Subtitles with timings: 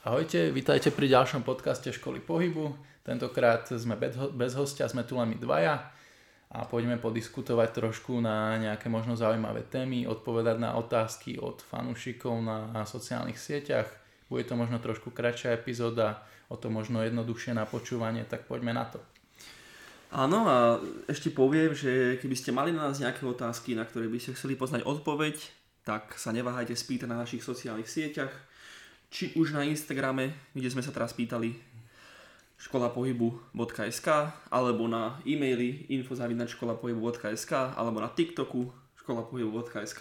[0.00, 2.72] Ahojte, vítajte pri ďalšom podcaste Školy pohybu.
[3.04, 4.00] Tentokrát sme
[4.32, 5.92] bez hostia, sme tu len my dvaja
[6.48, 12.80] a poďme podiskutovať trošku na nejaké možno zaujímavé témy, odpovedať na otázky od fanúšikov na
[12.88, 13.92] sociálnych sieťach.
[14.32, 18.88] Bude to možno trošku kratšia epizóda, o to možno jednoduchšie na počúvanie, tak poďme na
[18.88, 19.04] to.
[20.16, 20.80] Áno a
[21.12, 24.56] ešte poviem, že keby ste mali na nás nejaké otázky, na ktoré by ste chceli
[24.56, 25.36] poznať odpoveď,
[25.84, 28.48] tak sa neváhajte spýtať na našich sociálnych sieťach
[29.10, 31.58] či už na Instagrame, kde sme sa teraz pýtali
[32.60, 34.08] školapohybu.sk
[34.52, 38.70] alebo na e-maili info.školapohybu.sk alebo na TikToku
[39.02, 40.00] školapohybu.sk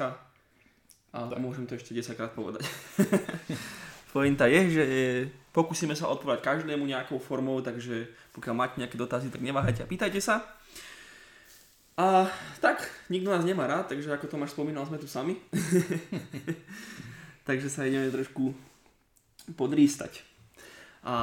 [1.09, 1.41] a tak.
[1.41, 2.67] môžem to ešte 10 krát povedať.
[4.13, 4.85] Pointa je, že
[5.53, 10.21] pokúsime sa odpovedať každému nejakou formou, takže pokiaľ máte nejaké dotazy, tak neváhajte a pýtajte
[10.21, 10.45] sa.
[11.99, 12.29] A
[12.63, 15.37] tak, nikto nás nemá rád, takže ako Tomáš spomínal, sme tu sami.
[17.47, 18.53] takže sa ideme trošku
[19.55, 20.21] podrístať.
[21.05, 21.15] A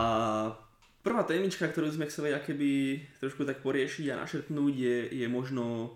[1.05, 5.95] prvá témička, ktorú sme chceli akéby trošku tak poriešiť a našetnúť je, je možno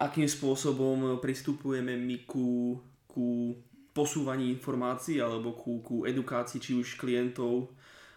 [0.00, 3.54] akým spôsobom pristupujeme my ku, ku
[3.94, 7.70] posúvaní informácií alebo ku, ku edukácii či už klientov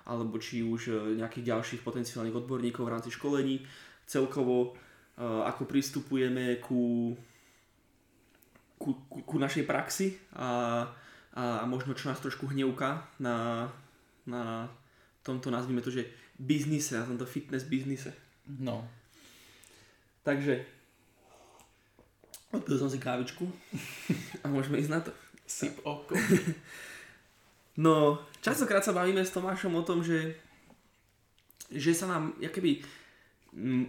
[0.07, 3.61] alebo či už e, nejakých ďalších potenciálnych odborníkov v rámci školení.
[4.07, 7.13] Celkovo e, ako pristupujeme ku,
[8.79, 10.81] ku, ku, našej praxi a
[11.37, 13.69] a, a možno čo nás trošku hnevka na,
[14.25, 14.65] na
[15.21, 16.09] tomto, nazvime to, že
[16.41, 18.09] biznise, na tomto fitness biznise.
[18.49, 18.81] No.
[20.25, 20.65] Takže
[22.49, 23.45] odpil som si kávičku
[24.43, 25.13] a môžeme ísť na to.
[25.45, 26.17] Sip oko.
[27.77, 30.33] No, častokrát sa bavíme s Tomášom o tom, že,
[31.69, 32.81] že sa nám jakoby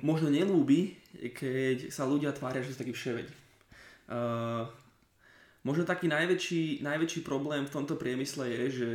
[0.04, 0.92] možno nelúbi,
[1.32, 3.32] keď sa ľudia tvária, že sú takí vševedi.
[4.12, 4.68] Uh,
[5.66, 8.88] Možno taký najväčší, najväčší problém v tomto priemysle je, že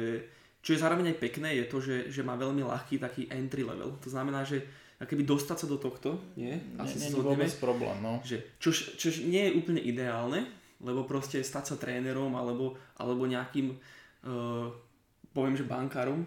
[0.64, 4.00] čo je zároveň aj pekné, je to, že, že má veľmi ľahký taký entry level.
[4.00, 4.64] To znamená, že
[5.04, 6.56] keby dostať sa do tohto, nie?
[6.80, 8.24] Asi nie, nie vôbec problém, no.
[8.24, 10.48] Že, čož, čož nie je úplne ideálne,
[10.80, 14.72] lebo proste stať sa trénerom alebo, alebo nejakým, uh,
[15.36, 16.24] poviem, že bankárom,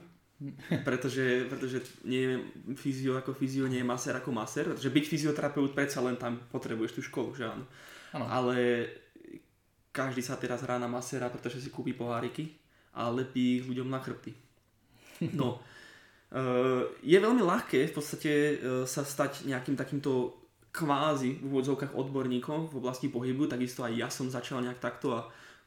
[0.84, 2.34] pretože, pretože nie je
[2.76, 6.92] fyzio ako fyzio, nie je maser ako maser, pretože byť fyzioterapeut predsa len tam potrebuješ
[6.92, 7.64] tú školu, že áno.
[8.12, 8.24] Ano.
[8.28, 8.56] Ale
[9.96, 12.52] každý sa teraz hrá na masera, pretože si kúpi poháriky
[12.92, 14.36] a lepí ich ľuďom na chrbty.
[15.32, 20.36] No, uh, je veľmi ľahké v podstate uh, sa stať nejakým takýmto
[20.76, 25.24] kvázi v úvodzovkách odborníkom v oblasti pohybu, takisto aj ja som začal nejak takto a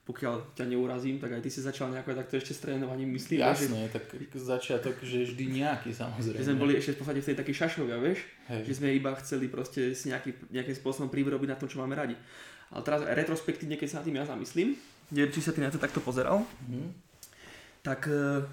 [0.09, 3.45] pokiaľ ťa neurazím, tak aj ty si začal nejako takto ešte s trénovaním, myslím.
[3.45, 3.94] Jasné, že...
[3.94, 6.34] tak začiatok, že vždy nejaký samozrejme.
[6.34, 8.25] Že sme boli ešte v podstate v tej takej šašovia, vieš?
[8.50, 8.62] Hej.
[8.66, 12.18] Že sme iba chceli proste si nejaký, nejakým spôsobom privyrobiť na tom, čo máme radi.
[12.69, 14.78] Ale teraz retrospektívne, keď sa na tým ja zamyslím,
[15.09, 16.90] neviem, či sa ty na to takto pozeral, mm-hmm.
[17.81, 18.46] tak e,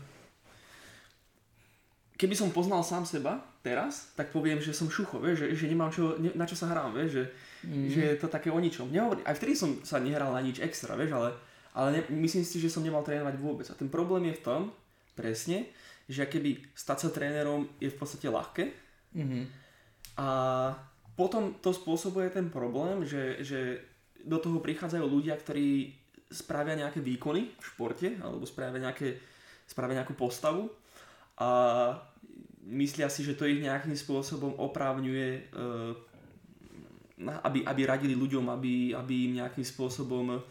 [2.16, 5.92] keby som poznal sám seba teraz, tak poviem, že som šucho, vieš, že, že nemám
[5.92, 7.24] čo, ne, na čo sa hrám, vieš, že,
[7.68, 7.86] mm.
[7.92, 8.88] že je to také o ničom.
[8.88, 11.36] Nehovorím, aj vtedy som sa nehral na nič extra, vieš, ale,
[11.76, 13.68] ale ne, myslím si, že som nemal trénovať vôbec.
[13.68, 14.60] A ten problém je v tom,
[15.12, 15.68] presne,
[16.06, 18.64] že keby stať sa trénerom je v podstate ľahké
[19.16, 19.44] mm-hmm.
[20.22, 20.28] a
[21.18, 23.80] potom to spôsobuje ten problém, že, že
[24.26, 25.94] do toho prichádzajú ľudia, ktorí
[26.26, 29.14] spravia nejaké výkony v športe alebo spravia, nejaké,
[29.70, 30.66] spravia nejakú postavu
[31.38, 31.48] a
[32.66, 35.94] myslia si, že to ich nejakým spôsobom oprávňuje, eh,
[37.46, 40.42] aby, aby radili ľuďom, aby, aby im nejakým spôsobom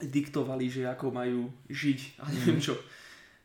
[0.00, 2.64] diktovali, že ako majú žiť a neviem mhm.
[2.64, 2.74] čo.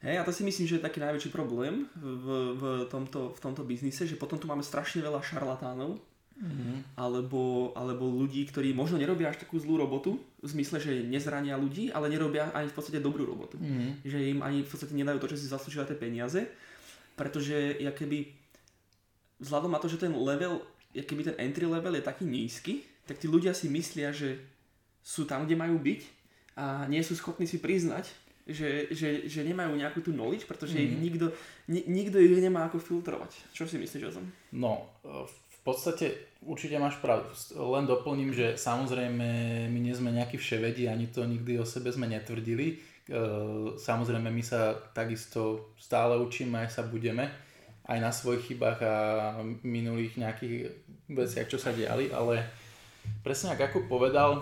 [0.01, 2.25] Hej, a to si myslím, že je taký najväčší problém v,
[2.57, 6.01] v, tomto, v tomto biznise, že potom tu máme strašne veľa šarlatánov,
[6.41, 6.97] mm-hmm.
[6.97, 11.93] alebo, alebo ľudí, ktorí možno nerobia až takú zlú robotu, v zmysle, že nezrania ľudí,
[11.93, 13.61] ale nerobia ani v podstate dobrú robotu.
[13.61, 14.01] Mm-hmm.
[14.01, 16.49] Že im ani v podstate nedajú to, čo si zaslúžia tie peniaze,
[17.13, 18.25] pretože ja keby
[19.37, 20.65] vzhľadom na to, že ten level,
[20.97, 24.41] ja keby ten entry level je taký nízky, tak tí ľudia si myslia, že
[25.01, 26.01] sú tam, kde majú byť
[26.57, 28.09] a nie sú schopní si priznať,
[28.45, 30.89] že, že, že nemajú nejakú tú knowledge, pretože mm-hmm.
[30.89, 31.25] ich nikto,
[31.69, 33.37] ni, nikto ich nemá ako filtrovať.
[33.53, 34.25] Čo si myslíš o tom?
[34.53, 37.29] No, v podstate určite máš pravdu.
[37.53, 39.27] Len doplním, že samozrejme
[39.69, 42.67] my nie sme nejakí vševedi, ani to nikdy o sebe sme netvrdili.
[42.73, 42.75] E,
[43.77, 47.29] samozrejme my sa takisto stále učíme, aj sa budeme
[47.85, 48.95] aj na svojich chybách a
[49.65, 50.69] minulých nejakých
[51.09, 52.45] veciach, čo sa diali, ale
[53.25, 54.41] presne ako povedal,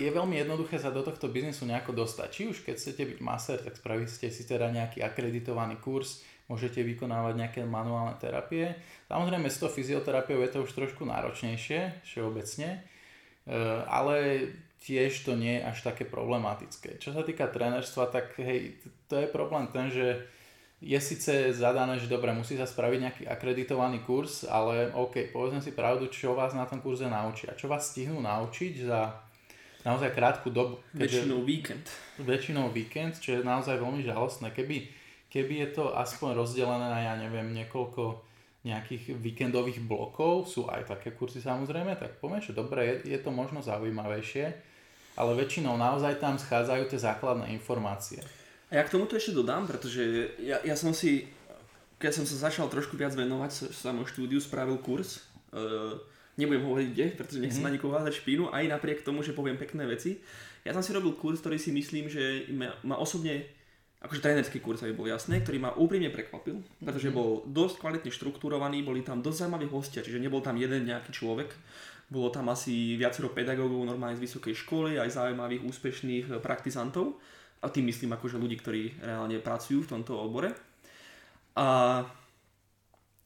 [0.00, 2.28] je veľmi jednoduché sa do tohto biznisu nejako dostať.
[2.32, 7.34] Či už keď chcete byť maser, tak spravíte si teda nejaký akreditovaný kurz, môžete vykonávať
[7.38, 8.74] nejaké manuálne terapie.
[9.06, 14.16] Samozrejme s tou fyzioterapiou je to už trošku náročnejšie, všeobecne, e, ale
[14.82, 16.98] tiež to nie je až také problematické.
[16.98, 20.26] Čo sa týka trénerstva, tak hej, to je problém ten, že
[20.82, 25.70] je síce zadané, že dobre, musí sa spraviť nejaký akreditovaný kurz, ale OK, povedzme si
[25.70, 27.54] pravdu, čo vás na tom kurze naučia.
[27.54, 29.14] Čo vás stihnú naučiť za
[29.86, 30.82] naozaj krátku dobu.
[30.90, 31.86] Väčšinou víkend.
[32.18, 34.50] Väčšinou víkend, čo je naozaj veľmi žalostné.
[34.50, 34.90] Keby,
[35.32, 38.20] keby je to aspoň rozdelené na, ja neviem, niekoľko
[38.62, 43.34] nejakých víkendových blokov, sú aj také kurzy samozrejme, tak poviem, že dobre, je, je to
[43.34, 44.54] možno zaujímavejšie,
[45.18, 48.22] ale väčšinou naozaj tam schádzajú tie základné informácie.
[48.70, 51.26] A ja k tomuto ešte dodám, pretože ja, ja som si,
[51.98, 55.26] keď som sa začal trošku viac venovať samou štúdiu, spravil kurz.
[55.52, 55.98] Uh,
[56.40, 57.82] nebudem hovoriť kde, pretože nechcem mm-hmm.
[57.82, 60.24] ani hľadať špínu, aj napriek tomu, že poviem pekné veci.
[60.64, 63.44] Ja som si robil kurz, ktorý si myslím, že ma, ma osobne,
[64.02, 67.22] akože trénerský kurz, aby bol jasné, ktorý ma úprimne prekvapil, pretože mm-hmm.
[67.22, 71.54] bol dosť kvalitne štruktúrovaný, boli tam dosť zaujímaví hostia, čiže nebol tam jeden nejaký človek,
[72.10, 77.16] bolo tam asi viacero pedagógov normálne z vysokej školy, aj zaujímavých, úspešných praktizantov
[77.62, 80.50] a tým myslím akože ľudí, ktorí reálne pracujú v tomto odbore.
[81.56, 82.02] A,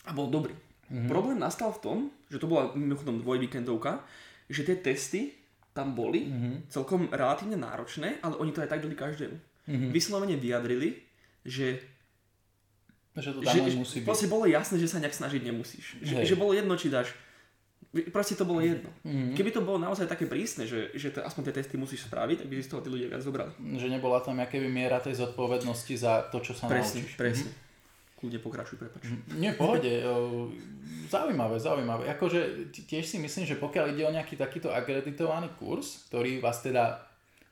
[0.06, 0.52] a bol dobrý.
[0.52, 1.08] Mm-hmm.
[1.10, 1.98] Problém nastal v tom,
[2.30, 4.04] že to bola mimochodom dvojvíkendovka,
[4.46, 5.34] že tie testy
[5.74, 6.70] tam boli mm-hmm.
[6.70, 9.36] celkom relatívne náročné, ale oni to aj tak dali každému.
[9.66, 9.90] Mm-hmm.
[9.90, 11.02] Vyslovene vyjadrili,
[11.42, 11.82] že
[13.16, 14.28] že to tam že, musí byť.
[14.28, 16.04] bolo jasné, že sa nejak snažiť nemusíš.
[16.04, 17.16] Že, že bolo jedno, či dáš
[18.12, 18.92] Proste to bolo jedno.
[19.08, 19.32] Mm-hmm.
[19.32, 22.48] Keby to bolo naozaj také prísne, že, že to, aspoň tie testy musíš spraviť, tak
[22.50, 23.56] by si z toho tí ľudia viac zobrali.
[23.56, 27.16] Že nebola tam by miera tej zodpovednosti za to, čo sa presne, naučíš.
[27.16, 27.64] Presne, mm-hmm.
[28.16, 29.02] Kľudne pokračuj, prepač.
[29.12, 29.36] Mhm.
[29.36, 29.92] Nie, pohode.
[31.06, 32.08] Zaujímavé, zaujímavé.
[32.16, 37.04] Akože tiež si myslím, že pokiaľ ide o nejaký takýto akreditovaný kurz, ktorý vás teda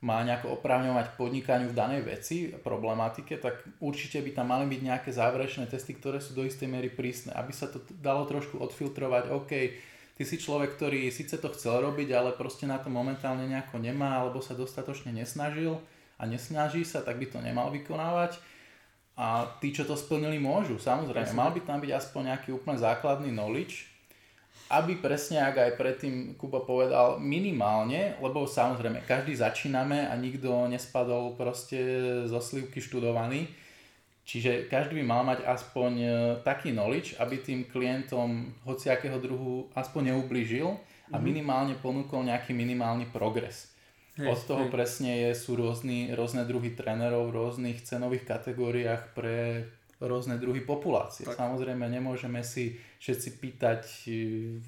[0.05, 5.11] má nejako oprávňovať podnikaniu v danej veci, problematike, tak určite by tam mali byť nejaké
[5.17, 9.53] záverečné testy, ktoré sú do istej miery prísne, aby sa to dalo trošku odfiltrovať, OK,
[10.13, 14.21] ty si človek, ktorý síce to chcel robiť, ale proste na to momentálne nejako nemá,
[14.21, 15.81] alebo sa dostatočne nesnažil
[16.21, 18.37] a nesnaží sa, tak by to nemal vykonávať.
[19.17, 21.33] A tí, čo to splnili, môžu, samozrejme.
[21.33, 23.94] Mal by tam byť aspoň nejaký úplne základný knowledge,
[24.81, 31.39] aby presne, ak aj predtým Kuba povedal, minimálne, lebo samozrejme, každý začíname a nikto nespadol
[31.39, 31.79] proste
[32.27, 33.47] zo slivky študovaný,
[34.25, 36.09] Čiže každý by mal mať aspoň e,
[36.41, 40.73] taký knowledge, aby tým klientom hociakého druhu aspoň neublížil
[41.13, 41.25] a mhm.
[41.25, 43.69] minimálne ponúkol nejaký minimálny progres.
[44.17, 44.73] Hej, Od toho hej.
[44.73, 49.69] presne je, sú rôzny, rôzne druhy trénerov v rôznych cenových kategóriách pre
[50.07, 51.25] rôzne druhy populácie.
[51.25, 51.37] Tak.
[51.37, 54.11] Samozrejme nemôžeme si všetci pýtať e,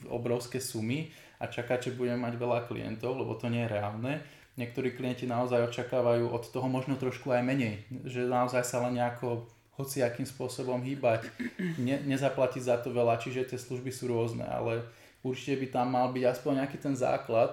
[0.08, 4.14] obrovské sumy a čakať, že budeme mať veľa klientov, lebo to nie je reálne
[4.56, 9.44] niektorí klienti naozaj očakávajú od toho možno trošku aj menej, že naozaj sa len nejako
[9.76, 11.28] hociakým spôsobom hýbať,
[11.76, 14.88] ne, nezaplatiť za to veľa, čiže tie služby sú rôzne, ale
[15.20, 17.52] určite by tam mal byť aspoň nejaký ten základ,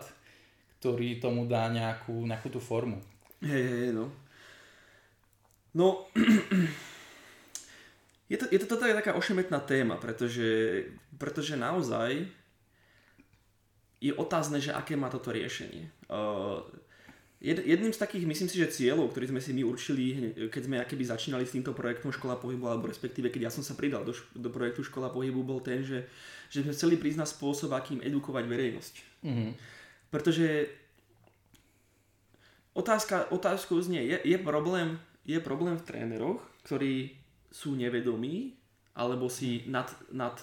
[0.80, 3.04] ktorý tomu dá nejakú, nejakú tú formu.
[3.44, 4.08] Hej, hej, no.
[5.76, 6.08] No,
[8.34, 10.82] je to, je to toto je taká ošemetná téma, pretože,
[11.22, 12.26] pretože naozaj
[14.02, 15.94] je otázne, že aké má toto riešenie.
[16.10, 16.66] Uh,
[17.44, 21.04] jedným z takých, myslím si, že cieľov, ktorý sme si my určili, keď sme akéby
[21.06, 24.50] začínali s týmto projektom Škola pohybu, alebo respektíve keď ja som sa pridal do, do
[24.50, 26.10] projektu Škola pohybu, bol ten, že,
[26.50, 28.94] že sme chceli priznať spôsob, akým edukovať verejnosť.
[29.28, 29.52] Mm-hmm.
[30.10, 30.72] Pretože
[32.74, 34.98] otázka, otázkou znie, je, je, problém,
[35.28, 37.23] je problém v tréneroch, ktorí
[37.54, 38.58] sú nevedomí,
[38.98, 40.34] alebo si nad, nad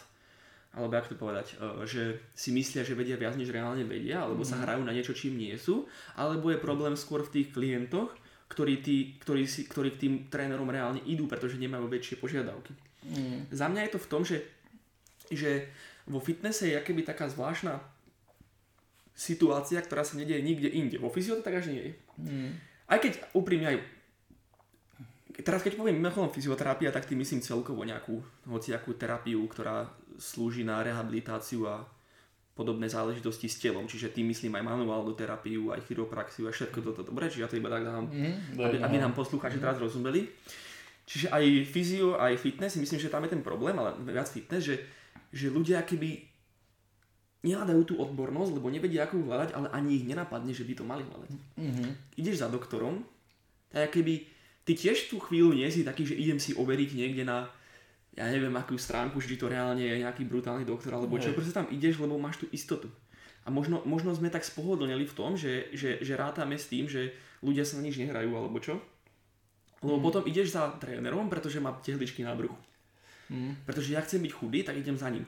[0.71, 4.47] alebo ako to povedať, e, že si myslia, že vedia viac, než reálne vedia, alebo
[4.47, 4.63] sa mhm.
[4.63, 8.15] hrajú na niečo, čím nie sú, alebo je problém skôr v tých klientoch,
[8.51, 12.75] ktorí, tí, ktorí, si, ktorí k tým trénerom reálne idú, pretože nemajú väčšie požiadavky.
[13.07, 13.47] Mm.
[13.51, 14.43] Za mňa je to v tom, že,
[15.31, 15.71] že
[16.11, 17.79] vo fitnesse je akéby taká zvláštna
[19.15, 20.99] situácia, ktorá sa nedieje nikde inde.
[20.99, 21.93] Vo fyzio to tak až nie je.
[22.19, 22.51] Mm.
[22.91, 23.79] Aj keď úprimne aj
[25.45, 28.19] teraz keď poviem mimochodom fyzioterapia, tak tým myslím celkovo nejakú
[28.51, 29.87] hociakú terapiu, ktorá
[30.19, 31.87] slúži na rehabilitáciu a
[32.55, 37.01] podobné záležitosti s telom, čiže tým myslím aj manuálnu terapiu, aj chiropraxiu a všetko toto
[37.07, 39.65] dobre, čiže ja to iba tak dám, mm, aby, aby nám poslucháči mm.
[39.65, 40.29] teraz rozumeli.
[41.09, 44.77] Čiže aj fyzio, aj fitness, myslím, že tam je ten problém, ale viac fitness, že,
[45.33, 46.31] že ľudia keby
[47.41, 50.85] nehľadajú tú odbornosť, lebo nevedia, ako ju hľadať, ale ani ich nenapadne, že by to
[50.85, 51.31] mali hľadať.
[51.57, 51.91] Mm-hmm.
[52.21, 53.01] Ideš za doktorom,
[53.73, 54.29] tak keby
[54.65, 57.49] ty tiež tú chvíľu nie si taký, že idem si overiť niekde na
[58.19, 61.71] ja neviem akú stránku, či to reálne je nejaký brutálny doktor alebo čo, proste tam
[61.71, 62.91] ideš, lebo máš tú istotu.
[63.47, 67.15] A možno, možno sme tak spohodlnili v tom, že, že, že rátame s tým, že
[67.41, 68.77] ľudia sa na nič nehrajú alebo čo.
[69.81, 70.05] Lebo mm.
[70.05, 72.59] potom ideš za trénerom, pretože má tehličky na bruchu.
[73.33, 73.57] Mm.
[73.65, 75.25] Pretože ja chcem byť chudý, tak idem za ním.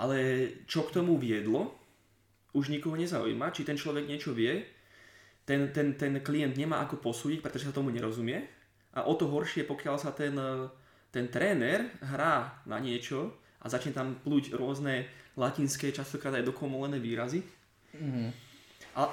[0.00, 1.76] Ale čo k tomu viedlo,
[2.56, 4.64] už nikoho nezaujíma, či ten človek niečo vie,
[5.44, 8.40] ten, ten, ten klient nemá ako posúdiť, pretože sa tomu nerozumie.
[8.94, 10.34] A o to horšie, pokiaľ sa ten,
[11.14, 15.06] ten tréner hrá na niečo a začne tam plúť rôzne
[15.38, 17.44] latinské, častokrát aj dokomolené výrazy.
[17.94, 18.28] Mm-hmm.
[18.98, 19.06] A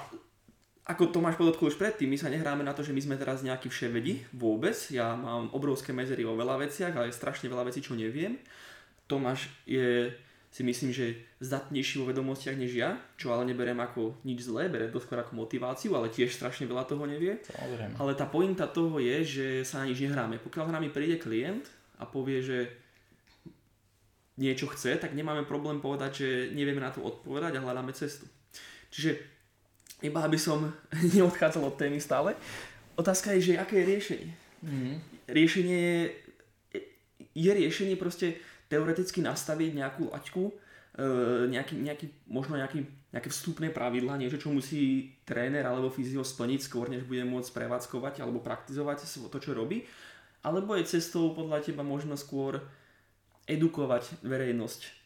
[0.88, 3.68] ako Tomáš podotkol už predtým, my sa nehráme na to, že my sme teraz nejakí
[3.68, 4.74] vševedi, vôbec.
[4.88, 8.40] Ja mám obrovské mezery o veľa veciach, ale strašne veľa vecí, čo neviem.
[9.04, 10.16] Tomáš je,
[10.48, 14.88] si myslím, že zdatnejší vo vedomostiach než ja, čo ale neberiem ako nič zlé, berem
[14.88, 17.36] to skôr ako motiváciu, ale tiež strašne veľa toho nevie.
[17.44, 17.94] Samozrejme.
[18.00, 20.40] Ale tá pointa toho je, že sa na nič nehráme.
[20.40, 21.68] Pokiaľ nami príde klient
[22.00, 22.58] a povie, že
[24.40, 28.24] niečo chce, tak nemáme problém povedať, že nevieme na to odpovedať a hľadáme cestu.
[28.88, 29.20] Čiže
[30.00, 30.72] iba aby som
[31.14, 32.38] neodchádzal od témy stále.
[32.96, 34.30] Otázka je, že aké je riešenie.
[34.64, 34.96] Mm.
[35.28, 36.02] Riešenie je,
[37.36, 40.52] je riešenie proste teoreticky nastaviť nejakú laťku, e,
[41.48, 46.92] nejaký, nejaký, možno nejaký, nejaké vstupné pravidla, niečo, čo musí tréner alebo fyzio splniť skôr,
[46.92, 49.88] než bude môcť prevádzkovať alebo praktizovať to, čo robí.
[50.44, 52.62] Alebo je cestou podľa teba možno skôr
[53.48, 54.98] edukovať verejnosť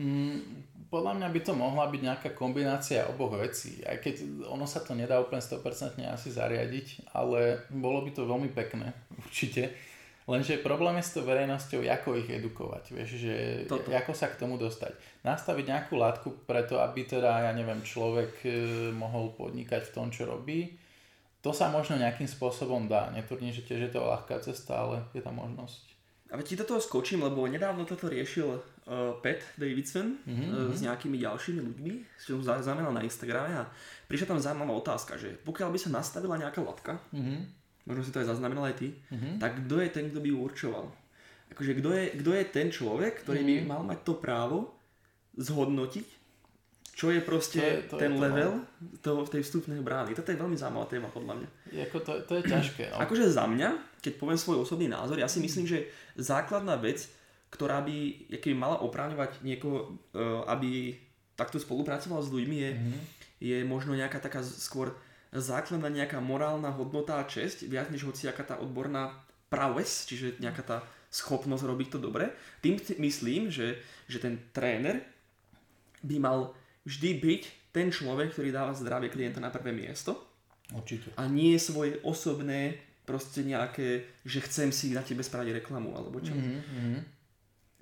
[0.00, 4.14] Mm, podľa mňa by to mohla byť nejaká kombinácia oboch vecí, aj keď
[4.48, 9.91] ono sa to nedá úplne 100% asi zariadiť, ale bolo by to veľmi pekné, určite.
[10.30, 13.34] Lenže problém je s tou verejnosťou, ako ich edukovať, vieš, že
[13.66, 13.90] Toto.
[13.90, 14.94] ako sa k tomu dostať.
[15.26, 18.50] Nastaviť nejakú látku preto, aby teda, ja neviem, človek e,
[18.94, 20.78] mohol podnikať v tom, čo robí,
[21.42, 23.10] to sa možno nejakým spôsobom dá.
[23.10, 25.90] Netvrdím, že tiež je to ľahká cesta, ale je tam možnosť.
[26.32, 30.48] A ti do toho skočím, lebo nedávno toto riešil uh, Pat Davidson mm-hmm.
[30.48, 33.68] uh, s nejakými ďalšími ľuďmi, čo som zaznamenal na Instagrame a
[34.08, 37.61] prišla tam zaujímavá otázka, že pokiaľ by sa nastavila nejaká latka, mm-hmm.
[37.88, 39.42] Možno si to aj zaznamenal aj ty, mm-hmm.
[39.42, 40.86] tak kto je ten, kto by ju určoval?
[41.52, 43.64] Akože kto je, kto je ten človek, ktorý mm-hmm.
[43.64, 44.58] by mal mať to právo
[45.36, 46.22] zhodnotiť
[46.92, 48.52] čo je proste to je, to ten je to level
[49.00, 50.12] toho, tej vstupnej brány.
[50.12, 51.48] Toto je veľmi zaujímavá téma podľa mňa.
[51.88, 52.84] Jako to, to je ťažké.
[52.92, 53.00] No.
[53.00, 53.68] Akože za mňa,
[54.04, 55.88] keď poviem svoj osobný názor, ja si myslím, že
[56.20, 57.08] základná vec,
[57.48, 61.00] ktorá by keby mala oprávňovať niekoho, uh, aby
[61.32, 63.00] takto spolupracoval s ľuďmi, je, mm-hmm.
[63.40, 64.92] je možno nejaká taká skôr
[65.32, 69.16] základná nejaká morálna hodnota a česť, viac než hociaká tá odborná
[69.48, 70.78] prowess, čiže nejaká tá
[71.12, 72.32] schopnosť robiť to dobre.
[72.64, 75.04] Tým myslím, že, že ten tréner
[76.04, 76.38] by mal
[76.84, 80.16] vždy byť ten človek, ktorý dáva zdravie klienta na prvé miesto.
[80.72, 81.12] Určite.
[81.16, 86.32] A nie svoje osobné, proste nejaké, že chcem si na tebe spraviť reklamu, alebo čo.
[86.32, 86.96] Mm-hmm.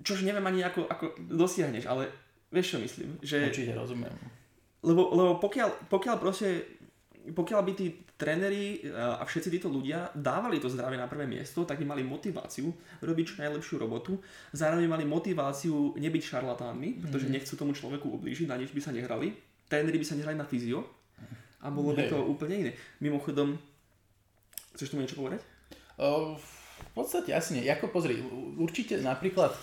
[0.01, 2.09] Čož neviem ani ako, ako dosiahneš, ale
[2.49, 3.09] vieš čo myslím?
[3.21, 4.15] Že, Určite rozumiem.
[4.81, 6.80] Lebo, lebo pokiaľ, pokiaľ proste
[7.21, 11.77] pokiaľ by tí tréneri a všetci títo ľudia dávali to zdravie na prvé miesto, tak
[11.77, 14.17] by mali motiváciu robiť čo najlepšiu robotu.
[14.53, 17.33] Zároveň mali motiváciu nebyť šarlatánmi, pretože mm.
[17.37, 19.37] nechcú tomu človeku ublížiť, na nič by sa nehrali.
[19.69, 20.81] Tréneri by sa nehrali na fyzio
[21.61, 22.71] a bolo by to úplne iné.
[22.97, 23.53] Mimochodom,
[24.73, 25.45] chceš tomu niečo povedať?
[26.01, 26.33] O,
[26.81, 27.69] v podstate asi nie.
[27.69, 28.17] Ako pozri,
[28.57, 29.53] určite napríklad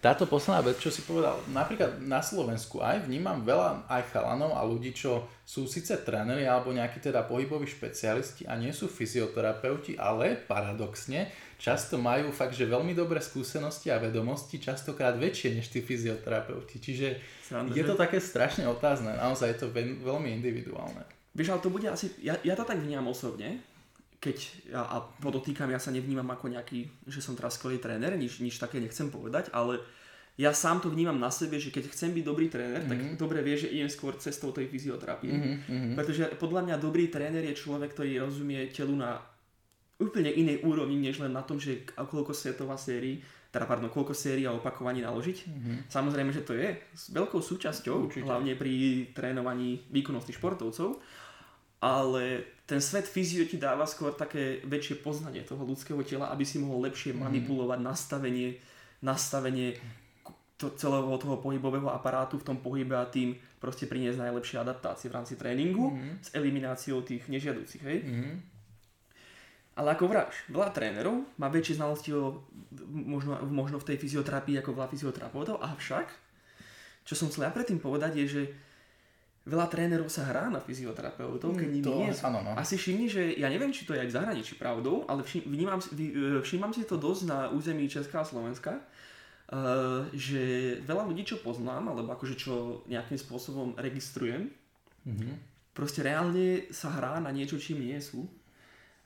[0.00, 4.62] táto posledná vec, čo si povedal, napríklad na Slovensku aj vnímam veľa aj chalanov a
[4.62, 10.36] ľudí, čo sú síce tréneri alebo nejakí teda pohyboví špecialisti a nie sú fyzioterapeuti, ale
[10.36, 16.76] paradoxne často majú fakt, že veľmi dobré skúsenosti a vedomosti, častokrát väčšie než tí fyzioterapeuti.
[16.76, 17.06] Čiže
[17.46, 19.66] Sranda, je to také strašne otázne, naozaj je to
[20.04, 21.02] veľmi individuálne.
[21.36, 23.60] Vieš, ale to bude asi, ja, ja to tak vnímam osobne,
[24.16, 24.36] keď,
[24.72, 28.56] ja, a podotýkam, ja sa nevnímam ako nejaký, že som teraz skvelý tréner, nič, nič
[28.56, 29.80] také nechcem povedať, ale
[30.36, 32.92] ja sám to vnímam na sebe, že keď chcem byť dobrý tréner, mm-hmm.
[32.92, 33.16] tak mhm.
[33.16, 35.32] dobre vie, že idem skôr cestou tej fyzioterapie.
[35.32, 35.96] Mm-hmm.
[35.96, 39.16] Pretože podľa mňa dobrý tréner je človek, ktorý rozumie telu na
[39.96, 44.44] úplne inej úrovni, než len na tom, že koľko svetová sérií, teda pardon, koľko sérií
[44.44, 45.38] a opakovaní naložiť.
[45.48, 45.76] Mm-hmm.
[45.88, 48.28] Samozrejme, že to je s veľkou súčasťou, Určite.
[48.28, 51.00] hlavne pri trénovaní výkonnosti športovcov,
[51.80, 56.58] ale ten svet fyzio ti dáva skôr také väčšie poznanie toho ľudského tela, aby si
[56.58, 57.18] mohol lepšie mm.
[57.22, 58.58] manipulovať nastavenie,
[59.06, 59.78] nastavenie
[60.58, 65.14] to, celého toho pohybového aparátu v tom pohybe a tým proste priniesť najlepšie adaptácie v
[65.14, 66.26] rámci tréningu mm.
[66.26, 67.98] s elimináciou tých nežiaducich, hej?
[68.02, 68.36] Mm.
[69.76, 72.48] Ale ako vráš, veľa trénerov má väčšie znalosti o,
[72.88, 76.08] možno, možno v tej fyzioterapii ako veľa fyzioterapeutov, avšak,
[77.04, 78.42] čo som chcel ja predtým povedať je, že
[79.46, 82.50] veľa trénerov sa hrá na fyzioterapeutov, keď mm, to, nie Áno, no.
[82.58, 85.78] Asi všimni, že ja neviem, či to je aj v zahraničí pravdou, ale všim, vnímam,
[85.78, 91.38] e, všímam si to dosť na území Česká a Slovenska, uh, že veľa ľudí, čo
[91.38, 94.50] poznám, alebo akože čo nejakým spôsobom registrujem,
[95.06, 95.34] mm-hmm.
[95.70, 98.26] proste reálne sa hrá na niečo, čím nie sú.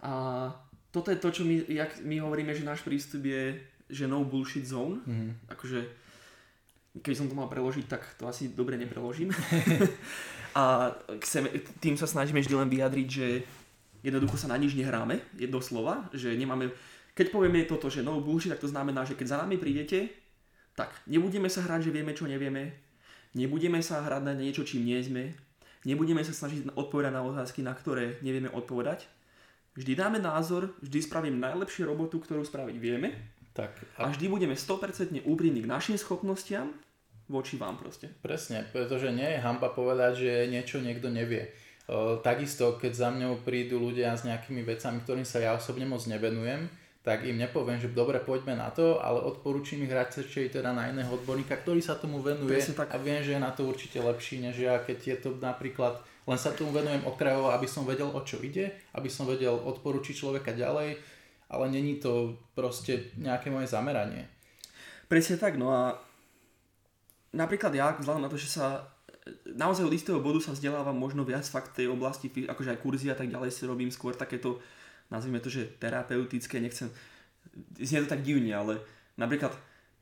[0.01, 0.49] A
[0.89, 3.61] toto je to, čo my, jak my hovoríme, že náš prístup je,
[3.93, 5.05] že no bullshit zone.
[5.05, 5.53] Mm-hmm.
[5.53, 5.81] Akože
[6.99, 9.31] keď som to mal preložiť, tak to asi dobre nepreložím.
[10.59, 10.91] a
[11.23, 13.27] chceme, tým sa snažíme vždy len vyjadriť, že
[14.03, 16.75] jednoducho sa na nič nehráme, je doslova, že nemáme,
[17.15, 20.11] keď povieme toto, že no bullshit, tak to znamená, že keď za nami prídete,
[20.75, 22.75] tak nebudeme sa hrať, že vieme, čo nevieme,
[23.39, 25.31] nebudeme sa hrať na niečo, čím nie sme,
[25.87, 29.07] nebudeme sa snažiť odpovedať na otázky, na ktoré nevieme odpovedať.
[29.79, 33.73] Vždy dáme názor, vždy spravím najlepšiu robotu, ktorú spraviť vieme tak.
[34.01, 34.09] A...
[34.09, 36.73] a vždy budeme 100% úprimní k našim schopnostiam
[37.31, 38.11] voči vám proste.
[38.25, 41.53] Presne, pretože nie je hamba povedať, že niečo niekto nevie.
[42.27, 46.67] Takisto, keď za mňou prídu ľudia s nejakými vecami, ktorým sa ja osobne moc nevenujem,
[47.01, 50.21] tak im nepoviem, že dobre, poďme na to, ale odporúčim ich hrať
[50.53, 52.93] teda na iného odborníka, ktorý sa tomu venuje tak.
[52.93, 55.97] a viem, že je na to určite lepší, než ja, keď je to napríklad,
[56.29, 60.13] len sa tomu venujem okrajovo, aby som vedel, o čo ide, aby som vedel odporúčiť
[60.13, 61.01] človeka ďalej,
[61.51, 64.31] ale není to proste nejaké moje zameranie.
[65.11, 65.99] Presne tak, no a
[67.35, 68.87] napríklad ja, vzhľadom na to, že sa
[69.45, 73.19] naozaj od istého bodu sa vzdelávam možno viac fakt tej oblasti, akože aj kurzy a
[73.19, 74.63] tak ďalej si robím skôr takéto,
[75.11, 76.89] nazvime to, že terapeutické, nechcem,
[77.77, 78.79] znie to tak divne, ale
[79.19, 79.53] napríklad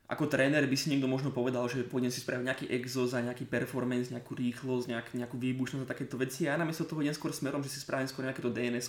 [0.09, 3.45] ako tréner by si niekto možno povedal, že pôjdem si spraviť nejaký exo za nejaký
[3.45, 6.49] performance, nejakú rýchlosť, nejak, nejakú výbušnosť a takéto veci.
[6.49, 8.89] A ja namiesto toho idem skôr smerom, že si spravím skôr nejaké to dns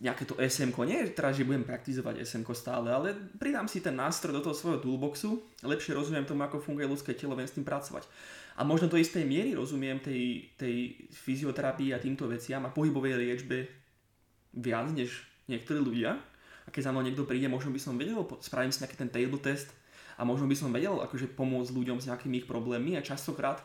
[0.00, 4.36] nejaké to SMK, nie teraz, že budem praktizovať SMK stále, ale pridám si ten nástroj
[4.36, 8.04] do toho svojho toolboxu, lepšie rozumiem tomu, ako funguje ľudské telo, viem s tým pracovať.
[8.60, 13.64] A možno do istej miery rozumiem tej, tej fyzioterapii a týmto veciam a pohybovej liečbe
[14.52, 16.20] viac než niektorí ľudia.
[16.66, 19.40] A keď za mnou niekto príde, možno by som vedel, spravím si nejaký ten table
[19.40, 19.72] test
[20.20, 23.64] a možno by som vedel akože pomôcť ľuďom s nejakými ich problémmi a častokrát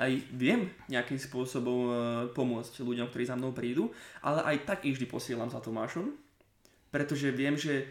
[0.00, 1.92] aj viem nejakým spôsobom e,
[2.32, 3.92] pomôcť ľuďom, ktorí za mnou prídu,
[4.24, 6.12] ale aj tak ich vždy posielam za Tomášom,
[6.88, 7.88] pretože viem, že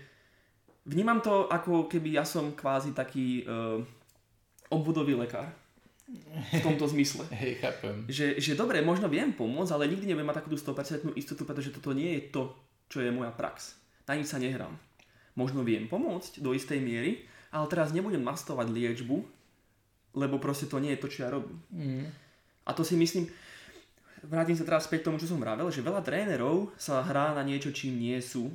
[0.86, 3.82] vnímam to ako keby ja som kvázi taký uh,
[4.74, 5.50] obvodový lekár
[6.52, 7.26] v tomto zmysle.
[7.42, 8.06] Hej, chápem.
[8.10, 11.96] Že, že dobre, možno viem pomôcť, ale nikdy nebudem mať takú 100% istotu, pretože toto
[11.96, 12.44] nie je to,
[12.92, 13.78] čo je moja prax.
[14.10, 14.76] Na nič sa nehrám.
[15.40, 17.24] Možno viem pomôcť do istej miery,
[17.56, 19.24] ale teraz nebudem mastovať liečbu,
[20.16, 21.60] lebo proste to nie je to, čo ja robím.
[21.72, 22.06] Mm.
[22.68, 23.28] A to si myslím,
[24.28, 27.42] vrátim sa teraz späť k tomu, čo som vravel, že veľa trénerov sa hrá na
[27.42, 28.52] niečo, čím nie sú.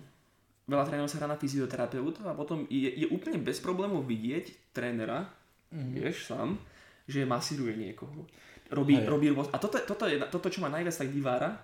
[0.67, 5.31] Veľa trénerov sa hrá na fyzioterapeutov a potom je, je úplne bez problémov vidieť trénera,
[5.71, 5.91] mm.
[5.95, 6.59] vieš sám,
[7.07, 8.27] že masíruje niekoho.
[8.67, 9.07] Robí, Hej.
[9.07, 9.47] robí rôz...
[9.55, 11.55] A toto, toto je toto, čo ma najviac tak divára,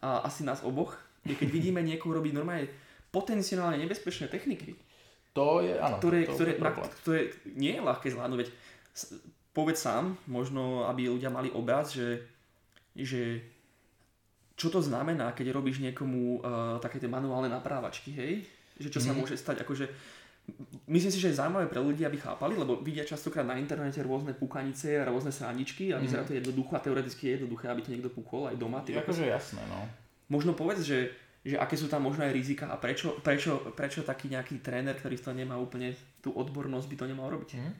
[0.00, 0.96] a asi nás oboch,
[1.26, 2.70] je keď vidíme niekoho robiť normálne
[3.12, 4.78] potenciálne nebezpečné techniky.
[5.36, 7.20] To je, áno, ktoré, to ktoré, je na, ktoré
[7.52, 8.48] nie je ľahké zvládnuť,
[9.52, 12.22] povedz sám, možno aby ľudia mali obraz, že,
[12.94, 13.42] že
[14.58, 18.32] čo to znamená, keď robíš niekomu uh, také tie manuálne naprávačky, hej?
[18.78, 19.06] Že čo mm.
[19.06, 19.18] sa mhm.
[19.18, 19.86] môže stať, akože
[20.88, 24.32] myslím si, že je zaujímavé pre ľudí, aby chápali, lebo vidia častokrát na internete rôzne
[24.32, 26.28] pukanice a rôzne sráničky a vyzerá mhm.
[26.28, 28.82] to jednoducho a teoreticky je jednoduché, aby ti niekto pukol aj doma.
[28.82, 29.86] Ty akože jasné, no.
[30.28, 34.28] Možno povedz, že, že aké sú tam možno aj rizika a prečo, prečo, prečo taký
[34.28, 37.50] nejaký tréner, ktorý to nemá úplne tú odbornosť, by to nemal robiť.
[37.56, 37.72] Mm.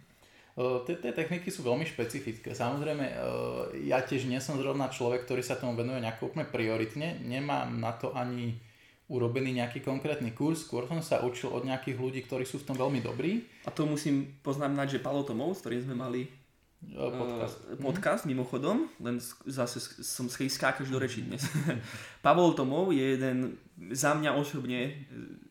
[0.58, 2.50] Tie techniky sú veľmi špecifické.
[2.50, 3.14] Samozrejme,
[3.86, 7.22] ja tiež nie som zrovna človek, ktorý sa tomu venuje nejako úplne prioritne.
[7.22, 8.58] Nemám na to ani
[9.08, 12.76] urobený nejaký konkrétny kurz, skôr som sa učil od nejakých ľudí, ktorí sú v tom
[12.76, 13.46] veľmi dobrí.
[13.64, 16.28] A to musím poznamenať, že Palo Tomov, s ktorým sme mali
[16.84, 18.30] podcast, uh, podcast mm.
[18.36, 19.18] mimochodom, len
[19.48, 21.42] zase som skákaš do rečí dnes.
[22.24, 23.58] Pavol Tomov je jeden
[23.90, 25.06] za mňa osobne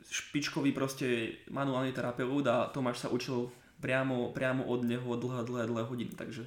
[0.07, 5.83] špičkový proste manuálny terapeut a Tomáš sa učil priamo, priamo od neho dlhé, dlhé, dlhé
[5.85, 6.43] hodiny, takže,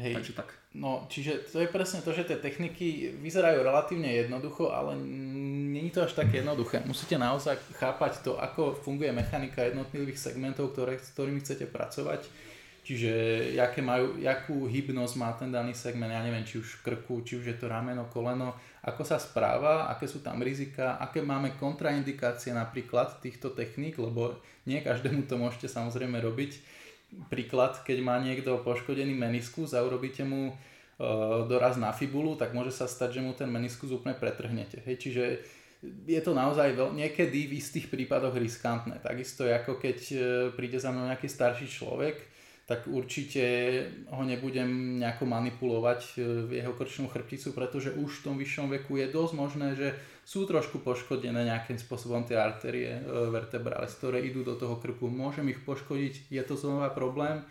[0.00, 0.14] Hej.
[0.14, 0.48] takže tak.
[0.74, 6.02] No, čiže to je presne to, že tie techniky vyzerajú relatívne jednoducho, ale není to
[6.02, 6.82] až také jednoduché.
[6.82, 12.26] Musíte naozaj chápať to, ako funguje mechanika jednotlivých segmentov, ktoré, s ktorými chcete pracovať.
[12.84, 13.12] Čiže
[13.56, 17.48] jaké majú, jakú hybnosť má ten daný segment, ja neviem, či už krku, či už
[17.48, 18.52] je to rameno, koleno,
[18.84, 24.36] ako sa správa, aké sú tam rizika, aké máme kontraindikácie napríklad týchto techník, lebo
[24.68, 26.60] nie každému to môžete samozrejme robiť.
[27.32, 30.54] Príklad, keď má niekto poškodený meniskus a urobíte mu e,
[31.48, 34.84] doraz na fibulu, tak môže sa stať, že mu ten meniskus úplne pretrhnete.
[34.84, 35.24] Hej, čiže
[36.04, 39.00] je to naozaj veľ, niekedy v istých prípadoch riskantné.
[39.00, 40.16] Takisto ako keď e,
[40.52, 42.33] príde za mnou nejaký starší človek,
[42.64, 43.44] tak určite
[44.08, 48.96] ho nebudem nejako manipulovať e, v jeho krčnú chrbticu, pretože už v tom vyššom veku
[48.96, 49.92] je dosť možné, že
[50.24, 55.12] sú trošku poškodené nejakým spôsobom tie artérie e, vertebrales, ktoré idú do toho krku.
[55.12, 57.44] Môžem ich poškodiť, je to znova problém,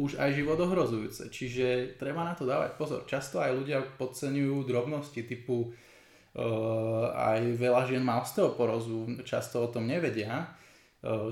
[0.00, 1.28] už aj život ohrozujúce.
[1.28, 3.04] Čiže treba na to dávať pozor.
[3.04, 9.86] Často aj ľudia podceňujú drobnosti typu uh, aj veľa žien má osteoporózu, často o tom
[9.86, 10.50] nevedia.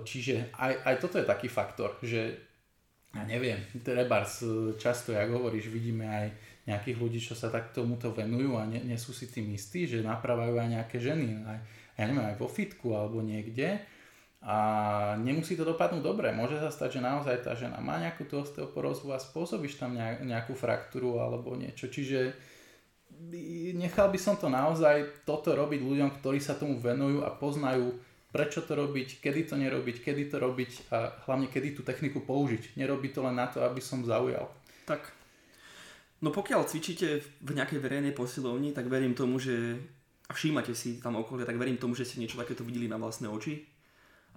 [0.06, 2.51] Čiže aj, aj toto je taký faktor, že
[3.12, 4.40] ja neviem, trebárs
[4.80, 6.26] často, jak hovoríš, vidíme aj
[6.64, 10.00] nejakých ľudí, čo sa tak tomuto venujú a nie, nie sú si tým istí, že
[10.00, 11.58] napravajú aj nejaké ženy, aj,
[11.98, 13.82] ja neviem, aj vo fitku alebo niekde
[14.42, 14.56] a
[15.22, 16.34] nemusí to dopadnúť dobre.
[16.34, 20.58] Môže sa stať, že naozaj tá žena má nejakú tú osteoporózu a spôsobíš tam nejakú
[20.58, 21.86] fraktúru alebo niečo.
[21.86, 22.34] Čiže
[23.78, 27.94] nechal by som to naozaj toto robiť ľuďom, ktorí sa tomu venujú a poznajú
[28.32, 32.80] prečo to robiť, kedy to nerobiť, kedy to robiť a hlavne kedy tú techniku použiť.
[32.80, 34.48] Nerobiť to len na to, aby som zaujal.
[34.88, 35.12] Tak.
[36.24, 39.76] No pokiaľ cvičíte v nejakej verejnej posilovni, tak verím tomu, že
[40.26, 43.28] a všímate si tam okolie, tak verím tomu, že ste niečo takéto videli na vlastné
[43.28, 43.68] oči.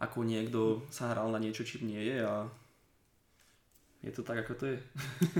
[0.03, 2.51] Ako niekto sa hral na niečo, čím nie je a
[4.03, 4.77] je to tak, ako to je.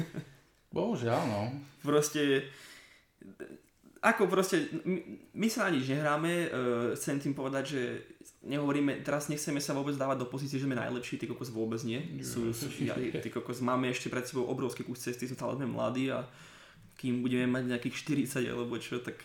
[0.76, 1.42] Bohužiaľ, no.
[1.84, 2.48] Proste
[4.06, 5.02] ako proste, my,
[5.34, 6.48] my sa na nič nehráme, uh,
[6.94, 7.82] chcem tým povedať, že
[8.46, 12.00] nehovoríme, teraz nechceme sa vôbec dávať do pozície, že sme najlepší, ty kokos vôbec nie.
[12.22, 15.68] Sú, sú, ja, ty kokos, máme ešte pred sebou obrovský kus cesty, sme stále sme
[15.68, 16.24] mladí a
[16.96, 17.96] kým budeme mať nejakých
[18.32, 19.20] 40 alebo čo, tak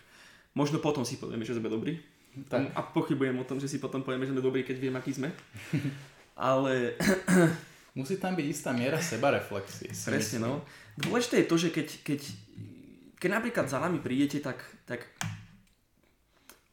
[0.57, 2.01] možno potom si povieme, že sme dobrí.
[2.49, 2.75] Tak.
[2.75, 5.29] A pochybujem o tom, že si potom povieme, že sme dobrí, keď vieme, aký sme.
[6.41, 6.97] Ale...
[7.99, 9.91] Musí tam byť istá miera sebareflexie.
[9.91, 10.63] Presne, no.
[10.95, 12.21] Dôležité je to, že keď, keď
[13.21, 15.05] keď napríklad za nami prídete, tak, tak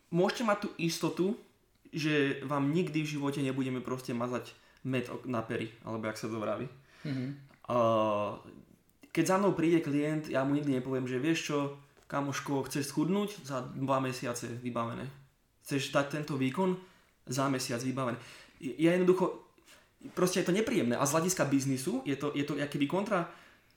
[0.07, 1.35] môžete mať tú istotu,
[1.93, 4.51] že vám nikdy v živote nebudeme proste mazať
[4.87, 6.67] med na pery, alebo jak sa to vraví.
[7.03, 7.29] Mm-hmm.
[7.67, 8.39] Uh,
[9.11, 11.57] keď za mnou príde klient, ja mu nikdy nepoviem, že vieš čo,
[12.07, 13.43] kamoško, chceš schudnúť?
[13.43, 15.03] Za dva mesiace vybavené.
[15.65, 16.77] Chceš dať tento výkon?
[17.27, 18.15] Za mesiac vybavené.
[18.61, 19.51] Ja jednoducho,
[20.15, 23.27] proste je to nepríjemné a z hľadiska biznisu je to, je to akýby kontra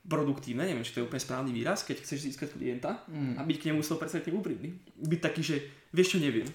[0.01, 3.37] produktívne, neviem, či to je úplne správny výraz, keď chceš získať klienta mm.
[3.37, 4.73] a byť k nemu 100% úprimný.
[4.97, 5.55] Byť taký, že
[5.93, 6.49] vieš čo, neviem.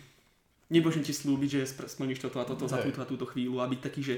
[0.66, 3.80] Nebôžem ti slúbiť, že splníš toto a toto za túto a túto chvíľu a byť
[3.80, 4.16] taký, že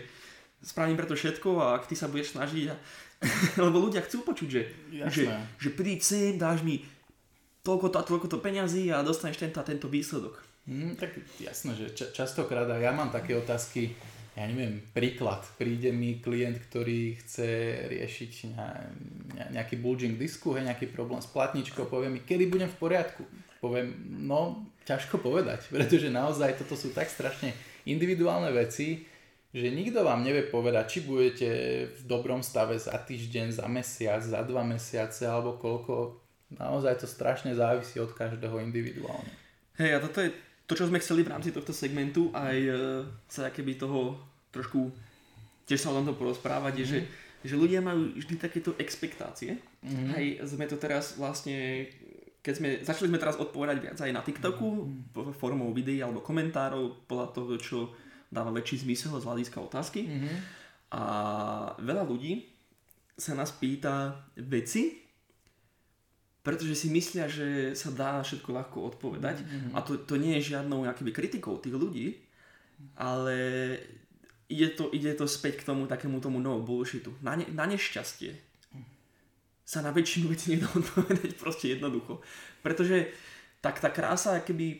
[0.64, 2.76] spravím preto všetko a ak ty sa budeš snažiť a...
[3.66, 4.62] lebo ľudia chcú počuť, že,
[5.10, 5.26] že,
[5.58, 6.86] že príď sem, dáš mi
[7.66, 10.38] toľko to a toľko to peňazí a dostaneš tento a tento výsledok.
[10.68, 13.92] Mm, tak jasné, že ča- častokrát aj ja mám také otázky,
[14.38, 15.42] ja neviem, príklad.
[15.58, 17.48] Príde mi klient, ktorý chce
[17.90, 18.32] riešiť
[19.50, 23.26] nejaký bulging disku, hej, nejaký problém s platničkou, povie mi, kedy budem v poriadku.
[23.58, 27.52] Poviem, no, ťažko povedať, pretože naozaj toto sú tak strašne
[27.84, 29.04] individuálne veci,
[29.52, 31.48] že nikto vám nevie povedať, či budete
[31.88, 36.20] v dobrom stave za týždeň, za mesiac, za dva mesiace alebo koľko.
[36.52, 39.32] Naozaj to strašne závisí od každého individuálne.
[39.76, 40.32] Hej, a toto je
[40.68, 42.72] to, čo sme chceli v rámci tohto segmentu, aj e,
[43.24, 44.20] sa keby toho
[44.52, 44.92] trošku
[45.64, 46.84] tiež sa o tomto porozprávať, mm-hmm.
[46.84, 47.08] je, že, mhm.
[47.44, 49.60] že ľudia majú vždy takéto expektácie.
[49.80, 50.08] Mm-hmm.
[50.12, 51.88] Hej, sme to teraz vlastne,
[52.48, 55.36] keď sme, začali sme teraz odpovedať viac aj na TikToku, mm-hmm.
[55.36, 57.78] formou videí alebo komentárov, podľa toho, čo
[58.32, 60.08] dáva väčší zmysel z hľadiska otázky.
[60.08, 60.36] Mm-hmm.
[60.96, 61.02] A
[61.76, 62.48] veľa ľudí
[63.20, 64.96] sa nás pýta veci,
[66.40, 69.76] pretože si myslia, že sa dá všetko ľahko odpovedať mm-hmm.
[69.76, 72.16] a to, to nie je žiadnou nejakými kritikou tých ľudí,
[72.96, 73.36] ale
[74.48, 77.12] ide to, ide to späť k tomu takému tomu no bullshitu.
[77.20, 78.47] Na, ne, na nešťastie
[79.68, 82.24] sa na väčšinu vecí nedá odpovedať proste jednoducho.
[82.64, 83.12] Pretože
[83.60, 84.78] tak tá krása keby e,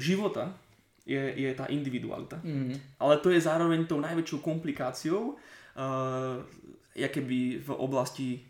[0.00, 0.56] života
[1.04, 2.40] je, je tá individualita.
[2.40, 2.96] Mm-hmm.
[2.96, 8.40] Ale to je zároveň tou najväčšou komplikáciou e, keby v oblasti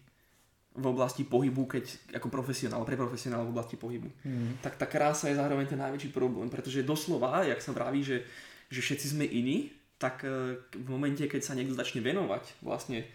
[0.76, 1.84] v oblasti pohybu, keď
[2.20, 4.12] ako profesionál, pre profesionál v oblasti pohybu.
[4.28, 4.60] Mm.
[4.60, 8.28] Tak tá krása je zároveň ten najväčší problém, pretože doslova, jak sa vraví, že,
[8.68, 13.08] že všetci sme iní, tak e, v momente, keď sa niekto začne venovať vlastne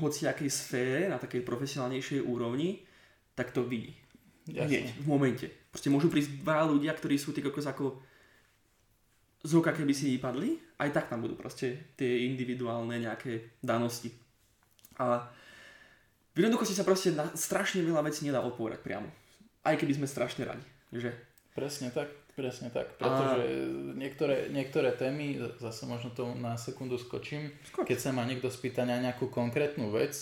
[0.00, 2.84] hociakej sfére na takej profesionálnejšej úrovni,
[3.36, 3.92] tak to vidí.
[4.48, 5.46] Hneď, v momente.
[5.70, 8.00] Proste môžu prísť dva ľudia, ktorí sú tí kokos ako
[9.42, 14.14] z oka, keby si vypadli, aj tak tam budú proste tie individuálne nejaké danosti.
[15.02, 15.26] A
[16.32, 19.10] v jednoduchosti sa proste na strašne veľa vecí nedá odpovedať priamo.
[19.66, 21.10] Aj keby sme strašne radi, že?
[21.52, 22.96] Presne tak, presne tak.
[22.96, 23.48] Pretože a...
[23.96, 27.88] niektoré, niektoré témy, zase možno to na sekundu skočím, Skoč.
[27.88, 30.14] keď sa ma niekto spýta na nejakú konkrétnu vec,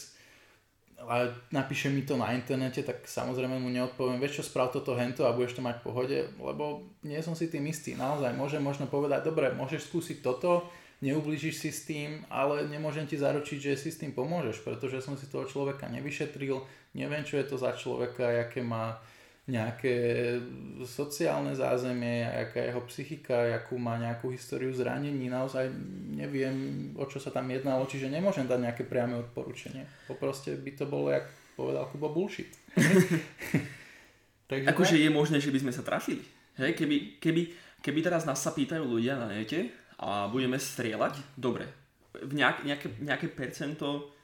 [1.01, 5.25] ale napíše mi to na internete, tak samozrejme mu neodpoviem, vieš čo, sprav toto hento
[5.25, 7.97] a budeš to mať v pohode, lebo nie som si tým istý.
[7.97, 10.69] Naozaj môžem možno povedať, dobre, môžeš skúsiť toto,
[11.01, 15.17] neublížiš si s tým, ale nemôžem ti zaručiť, že si s tým pomôžeš, pretože som
[15.17, 16.61] si toho človeka nevyšetril,
[16.93, 19.01] neviem, čo je to za človeka, aké má
[19.49, 20.37] nejaké
[20.85, 25.73] sociálne zázemie, aká je jeho psychika, akú má nejakú históriu zranení, naozaj
[26.13, 29.89] neviem, o čo sa tam jednalo, čiže nemôžem dať nejaké priame odporúčanie.
[30.07, 31.27] Poproste by to bolo, jak
[31.57, 32.53] povedal Kubo, bullshit.
[34.51, 36.23] Takže akože je možné, že by sme sa trafili.
[36.59, 37.43] Hej, keby, keby,
[37.81, 41.69] keby teraz nás sa pýtajú ľudia na nete, a budeme strieľať, dobre,
[42.17, 44.17] v nejak, nejaké, nejaké percento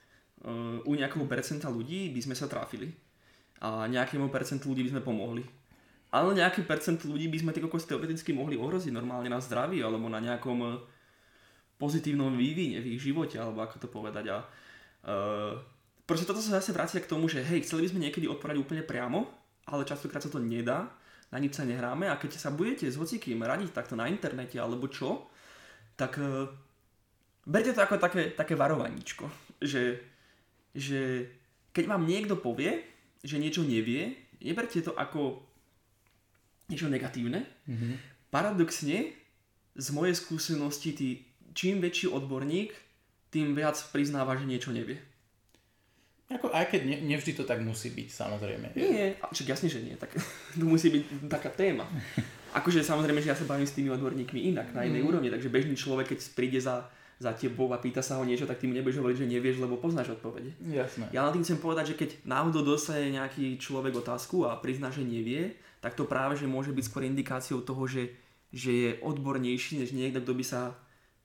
[0.42, 2.88] uh, u nejakého percenta ľudí by sme sa trafili
[3.60, 5.44] a nejakému percentu ľudí by sme pomohli.
[6.14, 10.06] Ale nejaký percent ľudí by sme ty kokos teoreticky mohli ohroziť normálne na zdraví alebo
[10.06, 10.74] na nejakom eh,
[11.76, 14.32] pozitívnom vývine v ich živote, alebo ako to povedať.
[14.32, 15.52] A uh,
[16.08, 18.80] proste toto sa zase vracia k tomu, že hej, chceli by sme niekedy odpovedať úplne
[18.80, 19.28] priamo,
[19.68, 20.88] ale častokrát sa to nedá,
[21.28, 24.88] na nič sa nehráme a keď sa budete s hocikým radiť takto na internete alebo
[24.88, 25.28] čo,
[26.00, 26.48] tak uh,
[27.44, 29.28] berte to ako také, také varovaníčko,
[29.60, 30.00] že,
[30.72, 31.28] že
[31.76, 32.95] keď vám niekto povie,
[33.26, 35.42] že niečo nevie, neberte to ako
[36.70, 37.42] niečo negatívne.
[37.66, 37.92] Mm-hmm.
[38.30, 39.12] Paradoxne,
[39.76, 41.08] z mojej skúsenosti, ty,
[41.52, 42.72] čím väčší odborník,
[43.28, 44.96] tým viac priznáva, že niečo nevie.
[46.26, 48.74] Ako, aj keď ne, nevždy to tak musí byť, samozrejme.
[48.74, 49.94] Nie, čak jasne, že nie.
[49.94, 50.10] Tak,
[50.58, 51.86] to musí byť taká téma.
[52.58, 55.08] Akože samozrejme, že ja sa bavím s tými odborníkmi inak, na inej mm.
[55.12, 58.60] úrovni, takže bežný človek, keď príde za, za tebou a pýta sa ho niečo, tak
[58.60, 60.52] ty mu nebudeš hovoriť, že nevieš, lebo poznáš odpovede.
[60.68, 61.08] Jasné.
[61.16, 65.00] Ja na tým chcem povedať, že keď náhodou dostane nejaký človek otázku a prizná, že
[65.00, 68.12] nevie, tak to práve, že môže byť skôr indikáciou toho, že,
[68.52, 70.60] že je odbornejší, než niekto, kto by sa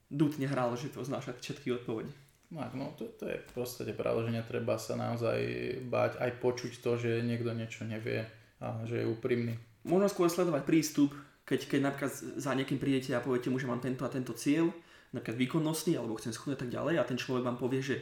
[0.08, 2.12] dutne hral, že to znáša všetky odpovede.
[2.51, 5.39] No, no to, to je v podstate pravda, že netreba sa naozaj
[5.88, 8.27] báť aj počuť to, že niekto niečo nevie
[8.60, 9.56] a že je úprimný.
[9.88, 11.15] Možno skôr sledovať prístup,
[11.47, 14.67] keď, keď napríklad za niekým prídete a poviete mu, že mám tento a tento cieľ,
[15.12, 17.95] napríklad výkonnostný, alebo chcem schudnúť tak ďalej a ten človek vám povie, že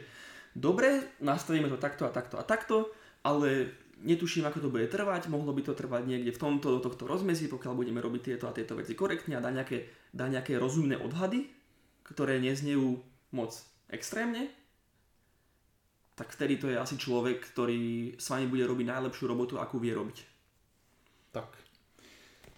[0.54, 2.90] dobre, nastavíme to takto a takto a takto,
[3.26, 7.04] ale netuším, ako to bude trvať, mohlo by to trvať niekde v tomto, do tohto
[7.04, 10.96] rozmezí, pokiaľ budeme robiť tieto a tieto veci korektne a dá nejaké, dá nejaké rozumné
[10.96, 11.50] odhady,
[12.06, 13.02] ktoré neznejú
[13.36, 13.52] moc
[13.90, 14.50] extrémne,
[16.18, 19.96] tak vtedy to je asi človek, ktorý s vami bude robiť najlepšiu robotu, akú vie
[19.96, 20.18] robiť.
[21.32, 21.69] Tak.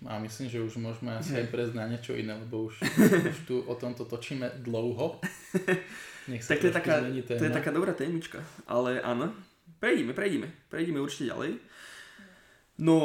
[0.07, 2.83] A myslím, že už môžeme asi aj prejsť na niečo iné, lebo už,
[3.33, 5.23] už tu o tomto točíme dlho.
[6.31, 6.95] Nech sa tak to je, taká,
[7.39, 9.35] to je taká dobrá témička, ale áno,
[9.83, 10.47] Prejdime, prejdime.
[10.71, 11.59] Prejdime určite ďalej.
[12.87, 12.99] No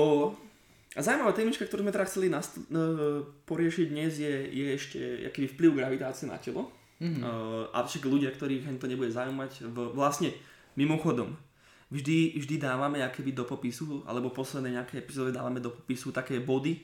[0.93, 5.49] a zaujímavá témička, ktorú sme teda chceli nast- uh, poriešiť dnes je, je ešte aký
[5.57, 6.69] vplyv gravitácie na telo.
[7.01, 7.21] Mm-hmm.
[7.25, 10.29] Uh, a však ľudia, ktorých to nebude zaujímať, v, vlastne
[10.77, 11.33] mimochodom,
[11.91, 16.83] vždy, vždy dávame akéby do popisu, alebo posledné nejaké epizódy dávame do popisu také body,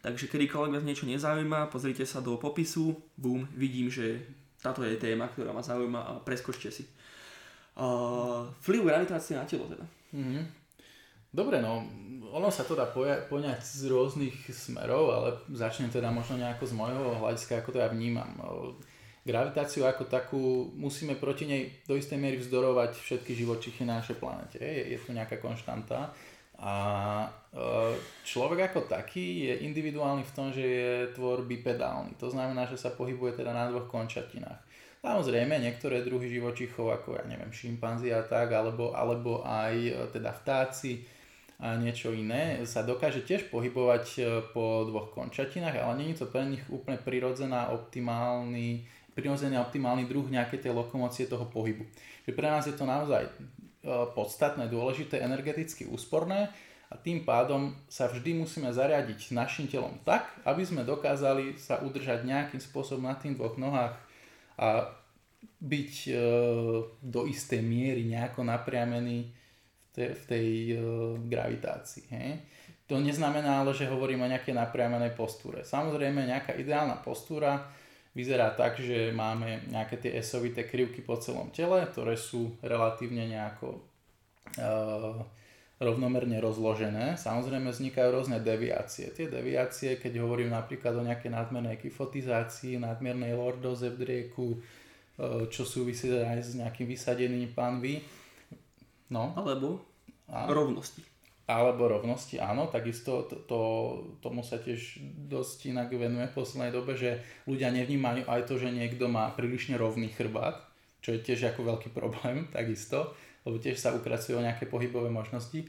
[0.00, 4.22] takže kedykoľvek vás niečo nezaujíma, pozrite sa do popisu, bum, vidím, že
[4.60, 6.84] táto je téma, ktorá ma zaujíma a preskočte si
[7.80, 9.86] uh, vplyv gravitácie na telo teda.
[10.12, 10.44] Mm-hmm.
[11.30, 11.86] Dobre, no
[12.30, 16.74] ono sa to dá poja- poňať z rôznych smerov, ale začnem teda možno nejako z
[16.74, 18.34] môjho hľadiska, ako to ja vnímam.
[19.20, 24.56] Gravitáciu ako takú musíme proti nej do istej miery vzdorovať všetky živočichy na našej planete.
[24.56, 26.12] Je, je to nejaká konštanta.
[26.60, 26.74] A
[28.24, 32.20] človek ako taký je individuálny v tom, že je tvor bipedálny.
[32.20, 34.60] To znamená, že sa pohybuje teda na dvoch končatinách.
[35.00, 40.28] Samozrejme, niektoré druhy živočichov, ako ja neviem, šimpanzi a tak, alebo, alebo aj e, teda
[40.36, 41.00] vtáci
[41.56, 44.20] a niečo iné, sa dokáže tiež pohybovať e,
[44.52, 50.68] po dvoch končatinách, ale je to pre nich úplne prirodzená optimálny, prirodzený optimálny druh nejakej
[50.68, 51.82] tej lokomócie toho pohybu.
[52.26, 53.30] Že pre nás je to naozaj e,
[54.14, 56.50] podstatné, dôležité, energeticky úsporné
[56.90, 62.26] a tým pádom sa vždy musíme zariadiť našim telom tak, aby sme dokázali sa udržať
[62.26, 63.94] nejakým spôsobom na tých dvoch nohách
[64.58, 64.90] a
[65.60, 66.12] byť e,
[67.00, 70.76] do istej miery nejako napriamený v tej, v tej e,
[71.28, 72.04] gravitácii.
[72.10, 72.30] Hej?
[72.90, 75.62] To neznamená ale, že hovorím o nejakej napriamenej postúre.
[75.62, 77.70] Samozrejme, nejaká ideálna postúra
[78.14, 83.78] vyzerá tak, že máme nejaké tie esovité krivky po celom tele, ktoré sú relatívne nejako
[83.78, 83.80] e,
[85.78, 87.14] rovnomerne rozložené.
[87.14, 89.14] Samozrejme vznikajú rôzne deviácie.
[89.14, 94.58] Tie deviácie, keď hovorím napríklad o nejakej nadmernej kyfotizácii, nadmernej lordoze v drieku, e,
[95.48, 98.02] čo súvisí aj s nejakým vysadením panvy.
[99.10, 99.34] No.
[99.38, 99.86] Alebo
[100.26, 101.09] a, rovnosti.
[101.50, 103.60] Alebo rovnosti, áno, takisto to, to,
[104.22, 107.18] tomu sa tiež dosť inak venuje v poslednej dobe, že
[107.50, 110.62] ľudia nevnímajú aj to, že niekto má prílišne rovný chrbát,
[111.02, 115.64] čo je tiež ako veľký problém, takisto lebo tiež sa ukracujú nejaké pohybové možnosti.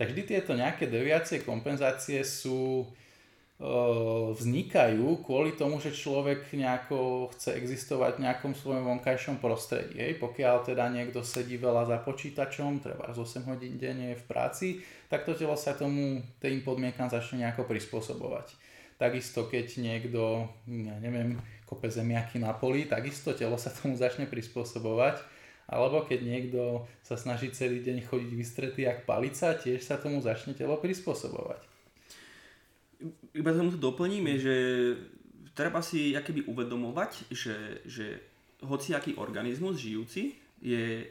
[0.00, 2.88] Tak vždy tieto nejaké deviácie, kompenzácie sú
[3.60, 10.00] vznikajú kvôli tomu, že človek nejako chce existovať v nejakom svojom vonkajšom prostredí.
[10.00, 10.16] Hej.
[10.16, 14.80] Pokiaľ teda niekto sedí veľa za počítačom, treba z 8 hodín denne v práci,
[15.12, 18.56] tak to telo sa tomu, tým podmienkam začne nejako prispôsobovať.
[18.96, 21.36] Takisto keď niekto, ja neviem,
[21.68, 25.20] kope zemiaky na poli, takisto telo sa tomu začne prispôsobovať
[25.70, 26.62] alebo keď niekto
[27.06, 31.69] sa snaží celý deň chodiť vystretý jak palica, tiež sa tomu začne telo prispôsobovať.
[33.32, 34.56] Iba tomu to doplním je, že
[35.56, 38.20] treba si akéby uvedomovať, že, že
[38.64, 41.08] hociaký organizmus žijúci je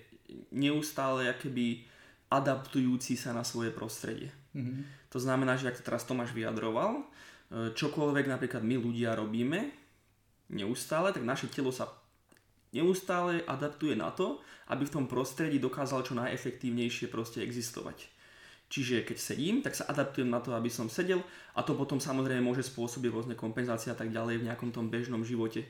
[0.53, 1.85] neustále akéby
[2.29, 4.29] adaptujúci sa na svoje prostredie.
[4.53, 4.85] Mhm.
[5.09, 7.03] To znamená, že ak to teraz Tomáš vyjadroval, e,
[7.73, 9.73] čokoľvek napríklad my ľudia robíme
[10.53, 11.89] neustále, tak naše telo sa
[12.69, 14.37] neustále adaptuje na to,
[14.69, 18.05] aby v tom prostredí dokázal čo najefektívnejšie proste existovať.
[18.69, 21.25] Čiže keď sedím, tak sa adaptujem na to, aby som sedel
[21.57, 25.25] a to potom samozrejme môže spôsobiť rôzne kompenzácie a tak ďalej v nejakom tom bežnom
[25.25, 25.65] živote.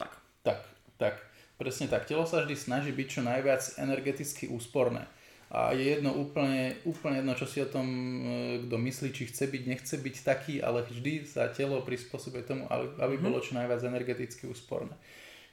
[0.00, 0.12] Tak.
[0.40, 0.58] Tak,
[0.96, 1.14] tak.
[1.60, 2.08] Presne tak.
[2.08, 5.04] Telo sa vždy snaží byť čo najviac energeticky úsporné.
[5.52, 9.50] A je jedno úplne, úplne jedno, čo si o tom e, kto myslí, či chce
[9.50, 13.22] byť, nechce byť taký, ale vždy sa telo prispôsobuje tomu, aby Mhm.
[13.26, 14.94] bolo čo najviac energeticky úsporné.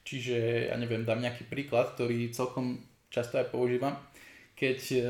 [0.06, 2.80] Čiže, ja neviem, dám nejaký príklad, ktorý celkom
[3.12, 3.98] často aj používam.
[4.58, 5.00] Keď e,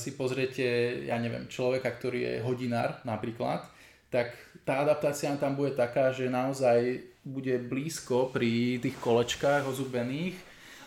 [0.00, 0.64] si pozriete,
[1.04, 3.68] ja neviem, človeka, ktorý je hodinár napríklad,
[4.08, 4.32] tak
[4.64, 10.32] tá adaptácia tam bude taká, že naozaj bude blízko pri tých kolečkách ozubených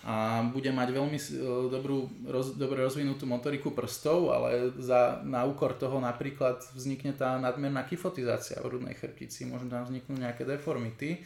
[0.02, 1.26] a bude mať veľmi e,
[1.70, 7.86] dobrú, roz, dobre rozvinutú motoriku prstov, ale za, na úkor toho napríklad vznikne tá nadmerná
[7.86, 11.22] kyfotizácia v hrudnej chrbtici, môžu tam vzniknúť nejaké deformity,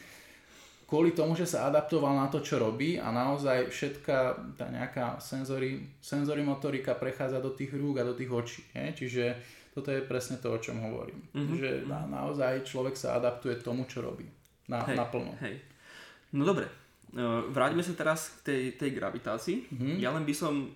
[0.86, 4.18] kvôli tomu, že sa adaptoval na to, čo robí a naozaj všetká
[4.54, 8.62] tá nejaká senzory, senzory motorika prechádza do tých rúk a do tých očí.
[8.70, 9.04] Je?
[9.04, 9.24] Čiže
[9.74, 11.20] toto je presne to, o čom hovorím.
[11.34, 11.54] Mhm.
[11.58, 14.24] Že na, naozaj človek sa adaptuje tomu, čo robí.
[14.70, 15.34] Na, Hej, naplno.
[15.42, 15.60] Hej.
[16.32, 16.66] No dobre,
[17.16, 19.70] Uh, vráťme sa teraz k tej, tej gravitácii.
[19.72, 20.02] Mhm.
[20.02, 20.74] Ja len by som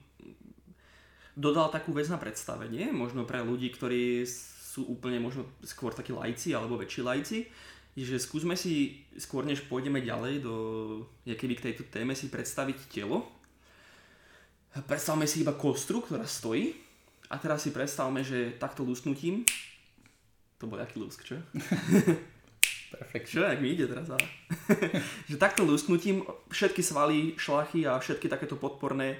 [1.35, 4.23] dodal takú vec na predstavenie, možno pre ľudí, ktorí
[4.71, 7.39] sú úplne možno skôr takí lajci alebo väčší lajci,
[8.03, 10.55] že skúsme si skôr než pôjdeme ďalej do
[11.27, 13.27] keby k tejto téme si predstaviť telo.
[14.87, 16.75] Predstavme si iba kostru, ktorá stojí
[17.27, 19.43] a teraz si predstavme, že takto lusknutím
[20.61, 21.41] to bol aký lusk, čo?
[22.93, 23.33] Perfektne.
[23.33, 24.13] Čo, jak mi ide teraz?
[24.13, 24.21] Ale...
[25.31, 26.21] že takto lusknutím
[26.53, 29.17] všetky svaly, šlachy a všetky takéto podporné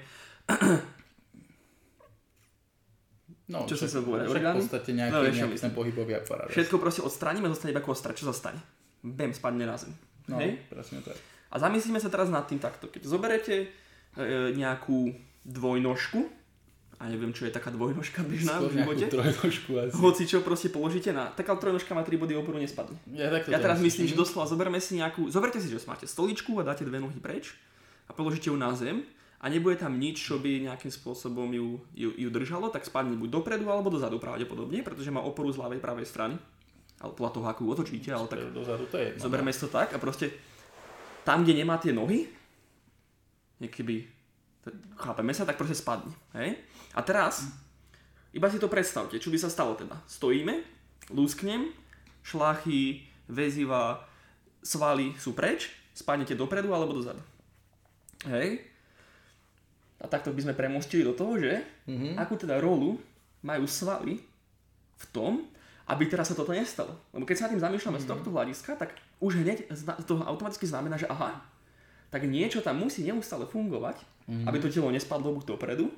[3.51, 4.57] No, Čo som však- chcel povedať, však v orgány?
[4.57, 6.47] podstate nejaký, No, čo nejaký ten pohybový aparát.
[6.47, 8.11] Všetko proste odstraníme, zostane iba kostra.
[8.11, 8.63] Čo zostane?
[9.01, 9.91] Bem, spadne na zem.
[10.25, 10.55] No, Hej?
[10.65, 11.19] presne tak.
[11.49, 12.87] A zamyslíme sa teraz nad tým takto.
[12.87, 13.67] Keď zoberete e,
[14.53, 15.11] nejakú
[15.43, 16.31] dvojnožku,
[16.95, 19.93] a neviem, čo je taká dvojnožka bežná Skôr v živote, trojnožku asi.
[19.95, 21.27] hoci čo proste položíte na...
[21.27, 22.93] Taká trojnožka má 3 body oporu, nespadne.
[23.09, 25.25] Ja, Ja to teraz myslím, že doslova zoberme si nejakú...
[25.27, 27.57] Zoberte si, že máte stoličku a dáte dve nohy preč
[28.05, 29.01] a položíte ju na zem
[29.41, 33.41] a nebude tam nič, čo by nejakým spôsobom ju, ju, ju držalo, tak spadne buď
[33.41, 36.37] dopredu alebo dozadu pravdepodobne, pretože má oporu z ľavej pravej strany.
[37.01, 39.89] Ale podľa toho, ako ju otočíte, ale tak Dozadu to je zoberme si to tak
[39.89, 40.29] a proste
[41.25, 42.29] tam, kde nemá tie nohy,
[43.57, 44.05] keby
[45.01, 46.13] chápeme sa, tak proste spadne.
[46.37, 46.61] Hej?
[46.93, 47.49] A teraz,
[48.37, 49.97] iba si to predstavte, čo by sa stalo teda.
[50.05, 50.61] Stojíme,
[51.09, 51.73] lúsknem,
[52.21, 54.05] šlachy, väziva,
[54.61, 57.21] svaly sú preč, spadnete dopredu alebo dozadu.
[58.29, 58.70] Hej?
[60.01, 62.17] A takto by sme premostili do toho, že Mhm.
[62.17, 62.97] akú teda rolu
[63.41, 64.17] majú svaly
[64.97, 65.45] v tom,
[65.85, 66.93] aby teraz sa toto nestalo.
[67.11, 69.69] Lebo keď sa nad tým zamýšľame z tohto hľadiska, tak už hneď
[70.05, 71.41] to automaticky znamená, že aha,
[72.09, 73.97] tak niečo tam musí neustále fungovať,
[74.47, 75.91] aby to telo nespadlo buď dopredu,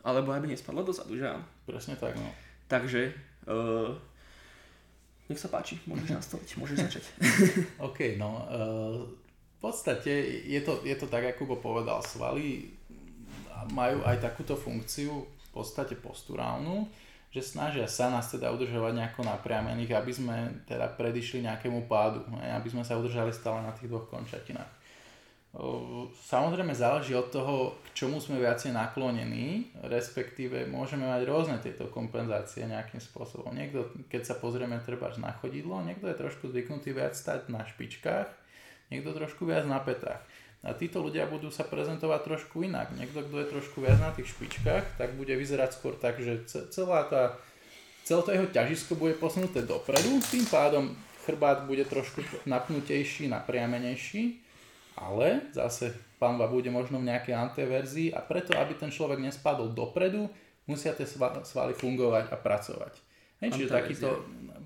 [0.00, 1.44] alebo aby nespadlo dozadu, že áno.
[1.66, 2.30] Presne tak, no.
[2.68, 3.10] Takže,
[3.50, 3.90] uh,
[5.26, 7.04] nech sa páči, môžeš nastoliť, môžeš začať.
[7.90, 9.02] OK, no uh,
[9.56, 10.12] v podstate
[10.46, 12.70] je to, je to tak, ako povedal, svaly
[13.70, 16.88] majú aj takúto funkciu v podstate posturálnu,
[17.30, 22.68] že snažia sa nás teda udržovať nejako napriamených, aby sme teda predišli nejakému pádu, aby
[22.70, 24.80] sme sa udržali stále na tých dvoch končatinách.
[26.30, 32.70] Samozrejme záleží od toho, k čomu sme viacej naklonení, respektíve môžeme mať rôzne tieto kompenzácie
[32.70, 33.50] nejakým spôsobom.
[33.50, 38.30] Niekto, keď sa pozrieme treba na chodidlo, niekto je trošku zvyknutý viac stať na špičkách,
[38.94, 40.22] niekto trošku viac na petách.
[40.60, 42.92] A títo ľudia budú sa prezentovať trošku inak.
[42.92, 46.68] Niekto, kto je trošku viac na tých špičkách, tak bude vyzerať skôr tak, že ce-
[46.68, 47.40] celá tá,
[48.04, 50.92] celé to jeho ťažisko bude posunuté dopredu, tým pádom
[51.24, 54.36] chrbát bude trošku napnutejší, napriamenejší,
[55.00, 60.28] ale zase panva bude možno v nejakej antiverzii a preto, aby ten človek nespadol dopredu,
[60.68, 62.94] musia tie sva- svaly fungovať a pracovať.
[63.40, 64.08] Hej, čiže takýto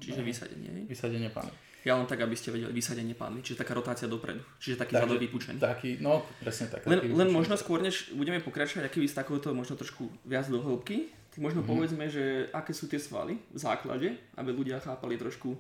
[0.03, 0.91] Čiže vysadenie.
[0.91, 1.55] vysadenie panvy.
[1.85, 5.21] Ja len tak, aby ste vedeli, vysadenie pánvy, čiže taká rotácia dopredu, čiže taký zadok
[5.21, 5.61] vypúčený.
[5.61, 6.89] Taký, no presne tak.
[6.89, 7.29] Len, len vypučený.
[7.29, 11.61] možno skôr, než budeme pokračovať, aký z takouto možno trošku viac do hĺbky, tak možno
[11.61, 11.69] Mhm.
[11.69, 15.53] povedzme, že aké sú tie svaly v základe, aby ľudia chápali trošku,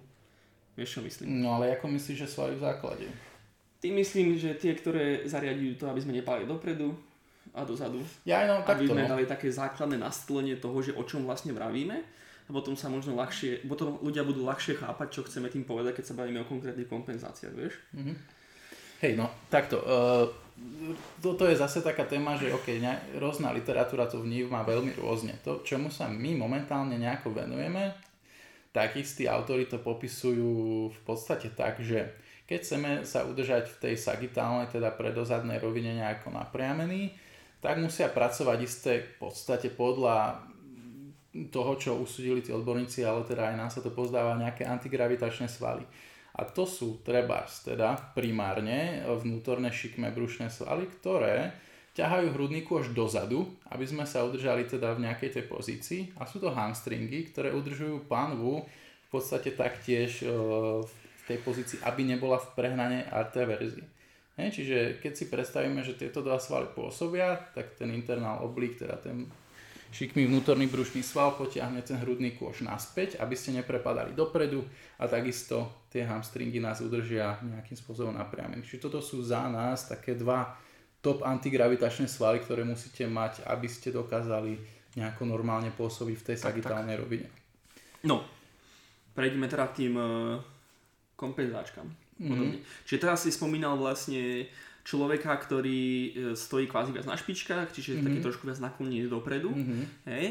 [0.73, 1.45] vieš čo myslím.
[1.45, 3.07] No ale ako myslíš, že svaly v základe?
[3.79, 6.97] Tým myslím, že tie, ktoré zariadujú to, aby sme nepali dopredu
[7.53, 9.13] a dozadu, Ja no, aby takto sme no.
[9.13, 12.01] dali také základné nastolenie toho, že o čom vlastne vravíme
[12.45, 16.05] a potom sa možno ľahšie, potom ľudia budú ľahšie chápať, čo chceme tým povedať, keď
[16.13, 17.81] sa bavíme o konkrétnych kompenzáciách, vieš?
[19.01, 19.81] Hej, no takto.
[19.81, 20.29] Uh,
[21.19, 25.41] toto je zase taká téma, že ok, ne, rôzna literatúra to vníma veľmi rôzne.
[25.43, 27.97] To, čomu sa my momentálne nejako venujeme,
[28.71, 30.53] tak istí autori to popisujú
[30.93, 32.13] v podstate tak, že
[32.45, 37.17] keď chceme sa udržať v tej sagitálnej, teda predozadnej rovine nejako napriamený,
[37.65, 40.45] tak musia pracovať isté v podstate podľa
[41.51, 45.83] toho, čo usudili tí odborníci, ale teda aj nám sa to pozdáva nejaké antigravitačné svaly.
[46.35, 51.55] A to sú trebárs, teda primárne vnútorné šikmé brušné svaly, ktoré
[51.95, 56.03] ťahajú hrudníku až dozadu, aby sme sa udržali teda v nejakej tej pozícii.
[56.19, 60.31] A sú to hamstringy, ktoré udržujú pánvu v podstate taktiež e,
[60.83, 63.87] v tej pozícii, aby nebola v prehnane arteverzii.
[64.35, 68.99] He, čiže keď si predstavíme, že tieto dva svaly pôsobia, tak ten internál oblík, teda
[68.99, 69.31] ten
[69.95, 74.67] šikmý vnútorný brušný sval potiahne ten hrudný kôž naspäť, aby ste neprepadali dopredu
[74.99, 78.67] a takisto tie hamstringy nás udržia nejakým spôsobom napriamených.
[78.67, 80.59] Čiže toto sú za nás také dva
[80.99, 84.59] top antigravitačné svaly, ktoré musíte mať, aby ste dokázali
[84.99, 87.31] nejako normálne pôsobiť v tej sagitálnej rovine.
[88.03, 88.27] No,
[89.15, 90.43] prejdeme teda k tým uh,
[91.15, 91.87] kompenzáčkam.
[92.19, 92.63] Mm-hmm.
[92.87, 94.47] Čiže teraz si spomínal vlastne
[94.85, 98.05] človeka, ktorý e, stojí kvázi viac na špičkách, čiže mm-hmm.
[98.05, 99.51] taký trošku viac naklonený dopredu.
[99.51, 99.83] Mm-hmm.
[100.13, 100.27] Hej.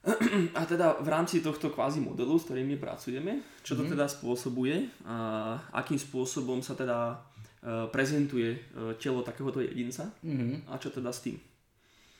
[0.58, 3.94] A teda v rámci tohto kvázi modelu, s ktorým my pracujeme, čo to mm-hmm.
[3.94, 10.72] teda spôsobuje a akým spôsobom sa teda uh, prezentuje uh, telo takéhoto jedinca mm-hmm.
[10.72, 11.36] a čo teda s tým?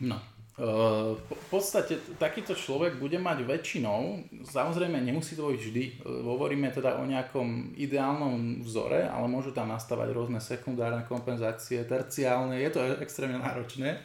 [0.05, 0.21] No,
[0.61, 7.09] v podstate takýto človek bude mať väčšinou, samozrejme nemusí to byť vždy, hovoríme teda o
[7.09, 14.05] nejakom ideálnom vzore, ale môžu tam nastavať rôzne sekundárne kompenzácie, terciálne, je to extrémne náročné,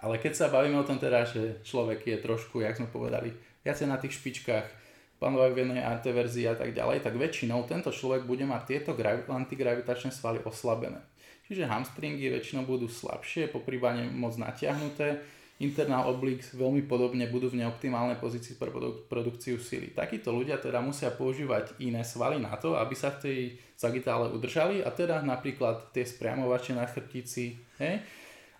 [0.00, 3.84] ale keď sa bavíme o tom teda, že človek je trošku, jak sme povedali, viacej
[3.84, 4.80] na tých špičkách,
[5.20, 8.96] panovej venej arteverzii a tak ďalej, tak väčšinou tento človek bude mať tieto
[9.28, 11.04] antigravitačné svaly oslabené.
[11.44, 15.20] Čiže hamstringy väčšinou budú slabšie, poprývane moc natiahnuté,
[15.60, 18.72] internál oblík veľmi podobne budú v neoptimálnej pozícii pre
[19.06, 19.92] produkciu sily.
[19.92, 23.38] Takíto ľudia teda musia používať iné svaly na to, aby sa v tej
[23.76, 28.00] sagitále udržali a teda napríklad tie spriamovače na chrbtici hej,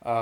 [0.05, 0.15] a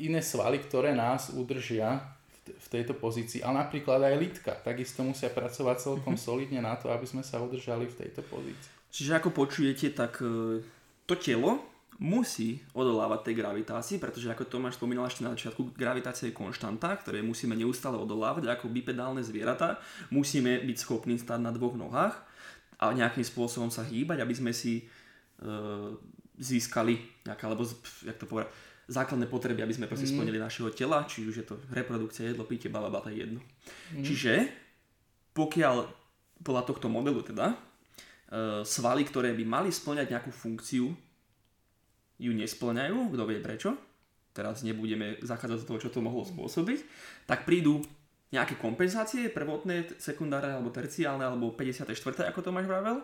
[0.00, 2.00] iné svaly, ktoré nás udržia
[2.48, 3.40] v tejto pozícii.
[3.40, 6.28] A napríklad aj lítka, takisto musia pracovať celkom mm-hmm.
[6.28, 8.72] solidne na to, aby sme sa udržali v tejto pozícii.
[8.90, 10.60] Čiže ako počujete, tak e,
[11.06, 11.62] to telo
[12.00, 17.20] musí odolávať tej gravitácii, pretože ako Tomáš spomínal ešte na začiatku, gravitácia je konštanta, ktoré
[17.20, 19.76] musíme neustále odolávať ako bipedálne zvieratá.
[20.08, 22.16] Musíme byť schopní stať na dvoch nohách
[22.80, 24.82] a nejakým spôsobom sa hýbať, aby sme si e,
[26.40, 26.96] získali
[27.28, 27.68] nejaká, alebo
[28.00, 28.48] jak to povedať,
[28.88, 30.12] základné potreby, aby sme proste mm.
[30.16, 33.44] splnili našeho tela, či už je to reprodukcia, jedlo, pitie, balaba, to je jedno.
[33.92, 34.02] Mm.
[34.08, 34.32] Čiže
[35.36, 35.84] pokiaľ
[36.40, 37.56] podľa tohto modelu teda, e,
[38.64, 41.09] svaly, ktoré by mali splňať nejakú funkciu
[42.20, 43.74] ju nesplňajú, kto vie prečo,
[44.36, 46.78] teraz nebudeme zachádzať do toho, čo to mohlo spôsobiť,
[47.24, 47.80] tak prídu
[48.30, 52.30] nejaké kompenzácie, prvotné, sekundárne alebo terciálne, alebo 54.
[52.30, 53.02] ako to máš vravel,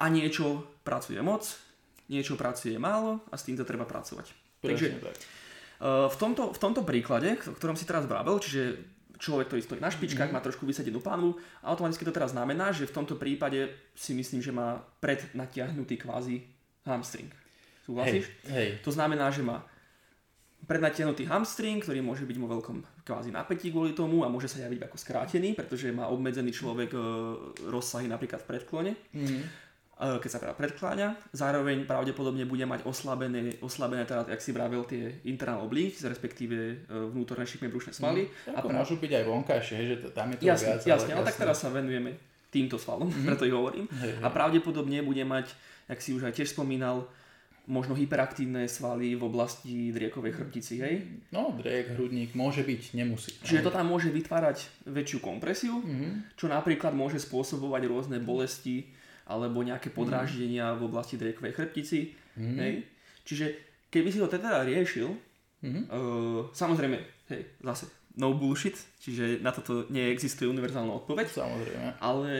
[0.00, 1.46] a niečo pracuje moc,
[2.10, 4.32] niečo pracuje málo a s týmto treba pracovať.
[4.60, 5.16] Prečne, Takže tak.
[5.80, 8.76] Eh, v, tomto, v tomto príklade, o ktorom si teraz vravel, čiže
[9.16, 10.40] človek, ktorý stojí na špičkách, mm-hmm.
[10.40, 14.52] má trošku vysadenú pánvu, automaticky to teraz znamená, že v tomto prípade si myslím, že
[14.52, 16.44] má prednatiahnutý kvázi
[16.84, 17.32] hamstring.
[17.84, 18.28] Súhlasíš?
[18.48, 18.68] Hej, hej.
[18.84, 19.64] To znamená, že má
[20.68, 24.86] prednatiahnutý hamstring, ktorý môže byť vo veľkom kvázi napätí kvôli tomu a môže sa javiť
[24.86, 26.98] ako skrátený, pretože má obmedzený človek e,
[27.66, 28.92] rozsahy napríklad v predklone.
[29.10, 29.70] Mm-hmm
[30.00, 31.08] keď sa teda predkláňa.
[31.36, 36.74] Zároveň pravdepodobne bude mať oslabené, oslabené teda, jak si vravel, tie internal obliques, respektíve e,
[36.88, 38.24] vnútorné šikmé brušné svaly.
[38.24, 38.72] Mm, a pra...
[38.72, 40.80] môžu byť aj vonkajšie, že tam je to jasne, viac.
[40.88, 41.28] Jasne, ale, jasne.
[41.28, 42.16] tak teraz sa venujeme
[42.48, 43.26] týmto svalom, mm-hmm.
[43.28, 43.86] preto ich hovorím.
[44.00, 44.24] Hej, hej.
[44.24, 45.52] A pravdepodobne bude mať,
[45.92, 47.04] jak si už aj tiež spomínal,
[47.66, 50.94] možno hyperaktívne svaly v oblasti driekovej chrbtici, hej?
[51.34, 53.36] No, driek, hrudník môže byť, nemusí.
[53.44, 56.36] Čiže to tam môže vytvárať väčšiu kompresiu, mm-hmm.
[56.38, 58.88] čo napríklad môže spôsobovať rôzne bolesti
[59.30, 59.96] alebo nejaké mhm.
[59.96, 60.80] podráždenia mm-hmm.
[60.80, 61.98] v oblasti driekovej chrbtici,
[62.38, 62.56] mm-hmm.
[62.58, 62.72] hej?
[63.26, 63.46] Čiže
[63.92, 65.08] keby si to teda riešil,
[65.62, 65.84] mm-hmm.
[65.90, 66.98] uh, samozrejme,
[67.30, 71.26] hej, zase no bullshit, čiže na toto neexistuje univerzálna odpoveď.
[71.30, 71.88] Samozrejme.
[72.04, 72.32] Ale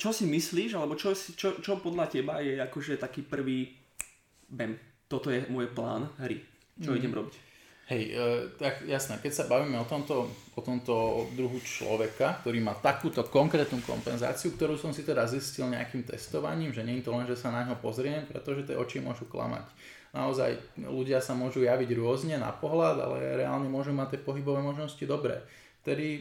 [0.00, 3.77] čo si myslíš, alebo čo, čo, čo podľa teba je akože taký prvý
[4.48, 4.74] bam,
[5.08, 6.40] toto je môj plán hry.
[6.80, 6.98] Čo mm.
[6.98, 7.34] idem robiť?
[7.88, 8.20] Hej, e,
[8.60, 13.80] tak jasné, keď sa bavíme o tomto, o tomto druhu človeka, ktorý má takúto konkrétnu
[13.80, 17.48] kompenzáciu, ktorú som si teda zistil nejakým testovaním, že nie je to len, že sa
[17.48, 19.64] na ňo pozriem, pretože tie oči môžu klamať.
[20.12, 25.04] Naozaj ľudia sa môžu javiť rôzne na pohľad, ale reálne môžu mať tie pohybové možnosti
[25.08, 25.40] dobré.
[25.80, 26.20] Vtedy e,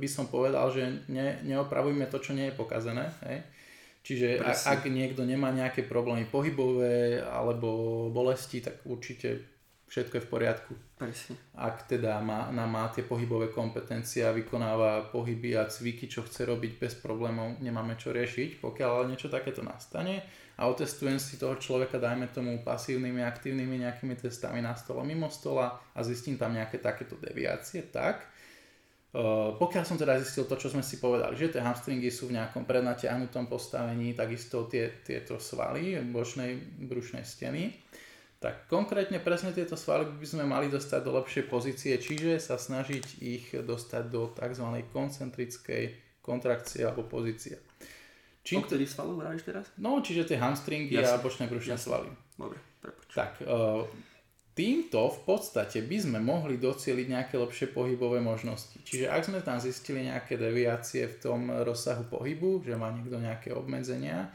[0.00, 3.12] by som povedal, že ne, neopravujme to, čo nie je pokazené.
[3.28, 3.44] Hej?
[4.04, 9.54] Čiže ak, ak niekto nemá nejaké problémy pohybové alebo bolesti, tak určite
[9.88, 10.72] všetko je v poriadku.
[11.00, 11.40] Presne.
[11.56, 16.76] Ak teda má, má tie pohybové kompetencie a vykonáva pohyby a cviky, čo chce robiť
[16.76, 18.60] bez problémov, nemáme čo riešiť.
[18.60, 20.20] Pokiaľ ale niečo takéto nastane
[20.60, 25.80] a otestujem si toho človeka, dajme tomu pasívnymi, aktívnymi nejakými testami na stole, mimo stola
[25.94, 28.33] a zistím tam nejaké takéto deviácie, tak
[29.54, 32.66] pokiaľ som teda zistil to, čo sme si povedali, že tie hamstringy sú v nejakom
[32.66, 37.70] prednatiahnutom postavení, takisto tie, tieto svaly bočnej brušnej steny,
[38.42, 43.22] tak konkrétne presne tieto svaly by sme mali dostať do lepšej pozície, čiže sa snažiť
[43.22, 44.66] ich dostať do tzv.
[44.90, 45.84] koncentrickej
[46.18, 47.62] kontrakcie alebo pozície.
[48.44, 48.60] Čím...
[48.60, 49.70] O ktorých svalov hráš teraz?
[49.80, 51.16] No, čiže tie hamstringy Jasne.
[51.16, 52.10] a bočné brušné svaly.
[52.36, 53.08] Dobre, prepoč.
[53.16, 53.86] Tak, uh,
[54.54, 58.78] Týmto v podstate by sme mohli docieliť nejaké lepšie pohybové možnosti.
[58.86, 63.50] Čiže ak sme tam zistili nejaké deviácie v tom rozsahu pohybu, že má niekto nejaké
[63.50, 64.30] obmedzenia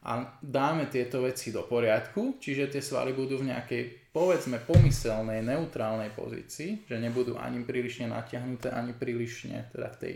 [0.00, 3.82] a dáme tieto veci do poriadku, čiže tie svaly budú v nejakej
[4.16, 10.14] povedzme pomyselnej, neutrálnej pozícii, že nebudú ani prílišne natiahnuté, ani prílišne teda v tej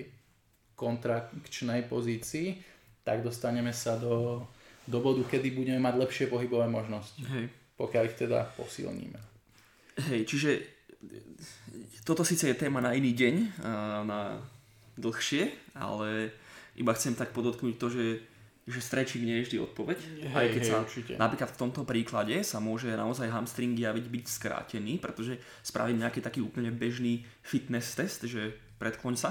[0.73, 2.65] kontrakčnej pozícii,
[3.05, 4.49] tak dostaneme sa do,
[4.89, 7.21] do bodu, kedy budeme mať lepšie pohybové možnosti.
[7.21, 7.53] Hej.
[7.77, 9.34] Pokiaľ ich teda posilníme.
[9.95, 10.51] Hej, čiže
[12.05, 13.35] toto síce je téma na iný deň,
[14.05, 14.43] na
[14.99, 16.31] dlhšie, ale
[16.79, 18.07] iba chcem tak podotknúť to, že,
[18.67, 19.99] že stretching nie je vždy odpoveď.
[20.27, 21.13] Hej, aj keď hej, sa určite.
[21.17, 26.41] napríklad v tomto príklade sa môže naozaj hamstring javiť byť skrátený, pretože spravím nejaký taký
[26.43, 29.31] úplne bežný fitness test, že predkloň sa,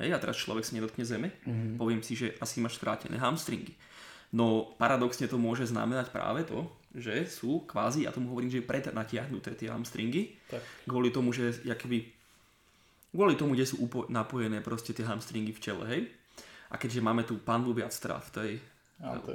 [0.00, 1.76] hej, a teraz človek sa nedotkne zeme, mm-hmm.
[1.76, 3.76] poviem si, že asi máš skrátené hamstringy.
[4.34, 9.54] No paradoxne to môže znamenať práve to, že sú kvázi, ja tomu hovorím, že prednatiahnuté
[9.54, 10.62] tie hamstringy, tak.
[10.90, 12.02] kvôli tomu, že jakoby,
[13.14, 16.02] kvôli tomu, kde sú upo- napojené proste tie hamstringy v čele, hej.
[16.70, 18.50] A keďže máme tu panvu viac v tej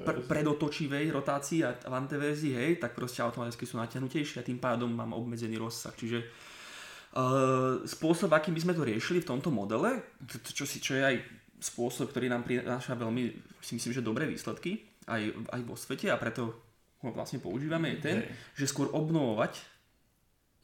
[0.04, 4.92] pr- predotočivej rotácii a v anteverzii, hej, tak proste automaticky sú natiahnutejšie a tým pádom
[4.92, 5.96] mám obmedzený rozsah.
[5.96, 10.04] Čiže uh, spôsob, akým by sme to riešili v tomto modele,
[10.52, 11.16] čo, si, čo je aj
[11.60, 16.22] spôsob, ktorý nám prináša veľmi, si myslím, že dobré výsledky aj, aj vo svete a
[16.22, 16.54] preto
[17.02, 18.30] ho vlastne používame, je ten, Hej.
[18.62, 19.58] že skôr obnovovať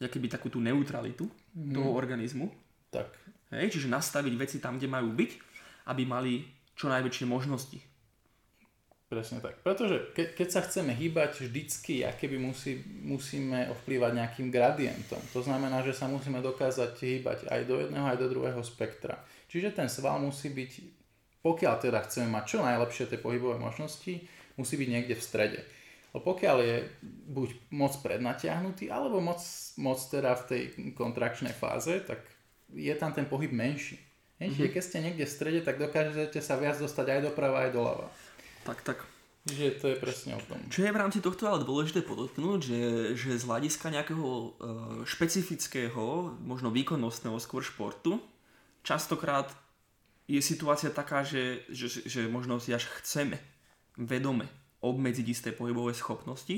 [0.04, 1.24] keby takú tú neutralitu
[1.56, 1.72] mm.
[1.72, 2.52] toho organizmu.
[2.92, 3.08] Tak.
[3.56, 5.30] Hej, čiže nastaviť veci tam, kde majú byť,
[5.88, 6.44] aby mali
[6.76, 7.80] čo najväčšie možnosti.
[9.06, 9.62] Presne tak.
[9.62, 15.22] Pretože ke, keď sa chceme hýbať vždycky, keby musí, musíme ovplyvať nejakým gradientom.
[15.30, 19.22] To znamená, že sa musíme dokázať hýbať aj do jedného, aj do druhého spektra.
[19.46, 20.72] Čiže ten sval musí byť,
[21.38, 24.26] pokiaľ teda chceme mať čo najlepšie tie pohybové možnosti,
[24.56, 25.60] musí byť niekde v strede.
[26.16, 26.76] Lebo pokiaľ je
[27.28, 29.40] buď moc prednatiahnutý, alebo moc,
[29.76, 30.62] moc teda v tej
[30.96, 32.24] kontrakčnej fáze, tak
[32.72, 34.00] je tam ten pohyb menší.
[34.40, 34.72] mm-hmm.
[34.72, 38.08] keď ste niekde v strede, tak dokážete sa viac dostať aj doprava, aj doľava.
[38.64, 38.98] Tak, tak.
[39.46, 40.58] Že to je presne o tom.
[40.66, 42.80] Čo je v rámci tohto ale dôležité podotknúť, že,
[43.14, 44.48] že z hľadiska nejakého e,
[45.06, 48.18] špecifického, možno výkonnostného skôr športu,
[48.82, 49.46] častokrát
[50.26, 53.38] je situácia taká, že, že, že možno si až chceme
[53.96, 54.46] vedome
[54.84, 56.54] obmedziť isté pohybové schopnosti,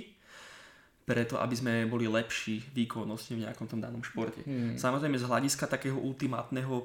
[1.08, 4.44] preto aby sme boli lepší výkonnostne v nejakom tom danom športe.
[4.44, 4.76] Hmm.
[4.76, 6.84] Samozrejme z hľadiska takého ultimátneho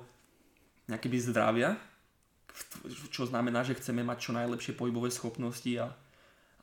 [0.88, 1.76] nejakého zdravia,
[3.12, 5.92] čo znamená, že chceme mať čo najlepšie pohybové schopnosti a,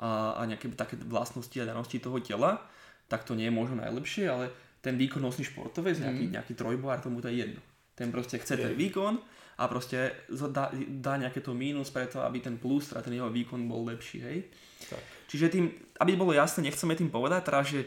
[0.00, 2.64] a, a nejaké také vlastnosti a danosti toho tela,
[3.10, 6.04] tak to nie je možno najlepšie, ale ten výkonnostný športovec, hmm.
[6.04, 7.60] nejaký, nejaký trojboár, tomu to je jedno.
[8.00, 9.20] Ten proste chce ten výkon
[9.60, 13.68] a proste dá, dá nejaké to mínus preto, aby ten plus, teda ten jeho výkon
[13.68, 14.48] bol lepší, hej.
[14.88, 15.04] Tak.
[15.28, 15.68] Čiže tým,
[16.00, 17.84] aby bolo jasné, nechceme tým povedať teraz, že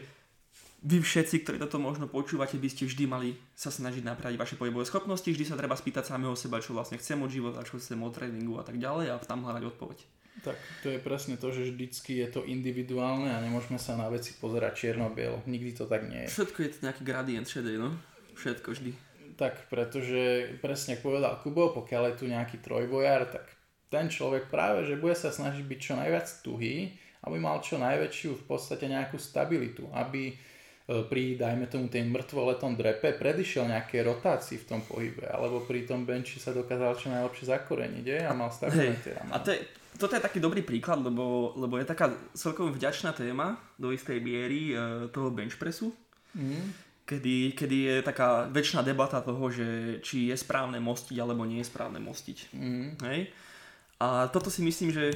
[0.84, 4.86] vy všetci, ktorí toto možno počúvate, by ste vždy mali sa snažiť napraviť vaše pohybové
[4.86, 8.12] schopnosti, vždy sa treba spýtať samého seba, čo vlastne chcem od života, čo chcem od
[8.14, 9.98] tréningu a tak ďalej a tam hľadať odpoveď.
[10.44, 14.36] Tak to je presne to, že vždycky je to individuálne a nemôžeme sa na veci
[14.36, 15.40] pozerať čierno-bielo.
[15.48, 16.36] Nikdy to tak nie je.
[16.36, 17.96] Všetko je to nejaký gradient šedej, no?
[18.36, 18.92] Všetko vždy.
[19.34, 23.44] Tak, pretože presne ako povedal Kubo, pokiaľ je tu nejaký trojbojar, tak
[23.90, 26.90] ten človek práve, že bude sa snažiť byť čo najviac tuhý,
[27.24, 30.34] aby mal čo najväčšiu v podstate nejakú stabilitu, aby e,
[31.06, 36.06] pri, dajme tomu, tej mŕtvoletom drepe predišiel nejaké rotácii v tom pohybe, alebo pri tom
[36.06, 38.18] benči sa dokázal čo najlepšie zakoreniť je?
[38.22, 39.58] a mal stabilné hey, A to je,
[39.98, 44.74] toto je taký dobrý príklad, lebo, lebo je taká celkom vďačná téma do istej miery
[44.74, 45.90] e, toho benchpressu.
[46.34, 51.60] Mm kedy, kedy je taká väčšiná debata toho, že či je správne mostiť alebo nie
[51.60, 52.38] je správne mostiť.
[52.56, 52.88] Mm.
[53.04, 53.20] Hej?
[54.00, 55.12] A toto si myslím, že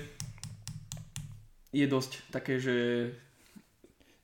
[1.73, 2.77] je dosť také, že...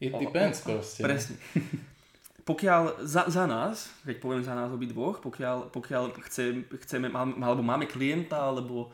[0.00, 1.00] It depends o, o, proste.
[1.04, 1.36] Presne.
[2.48, 7.08] Pokiaľ za, za nás, keď poviem za nás obi dvoch, pokiaľ, pokiaľ chce, chceme,
[7.40, 8.92] alebo máme klienta, alebo,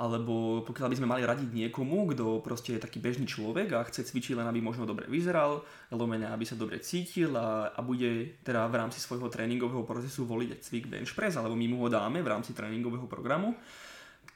[0.00, 4.08] alebo pokiaľ by sme mali radiť niekomu, kto proste je taký bežný človek a chce
[4.08, 5.60] cvičiť len aby možno dobre vyzeral,
[5.92, 10.64] lomene aby sa dobre cítil a, a bude teda v rámci svojho tréningového procesu voliť
[10.64, 13.60] cvik bench press, alebo my mu ho dáme v rámci tréningového programu,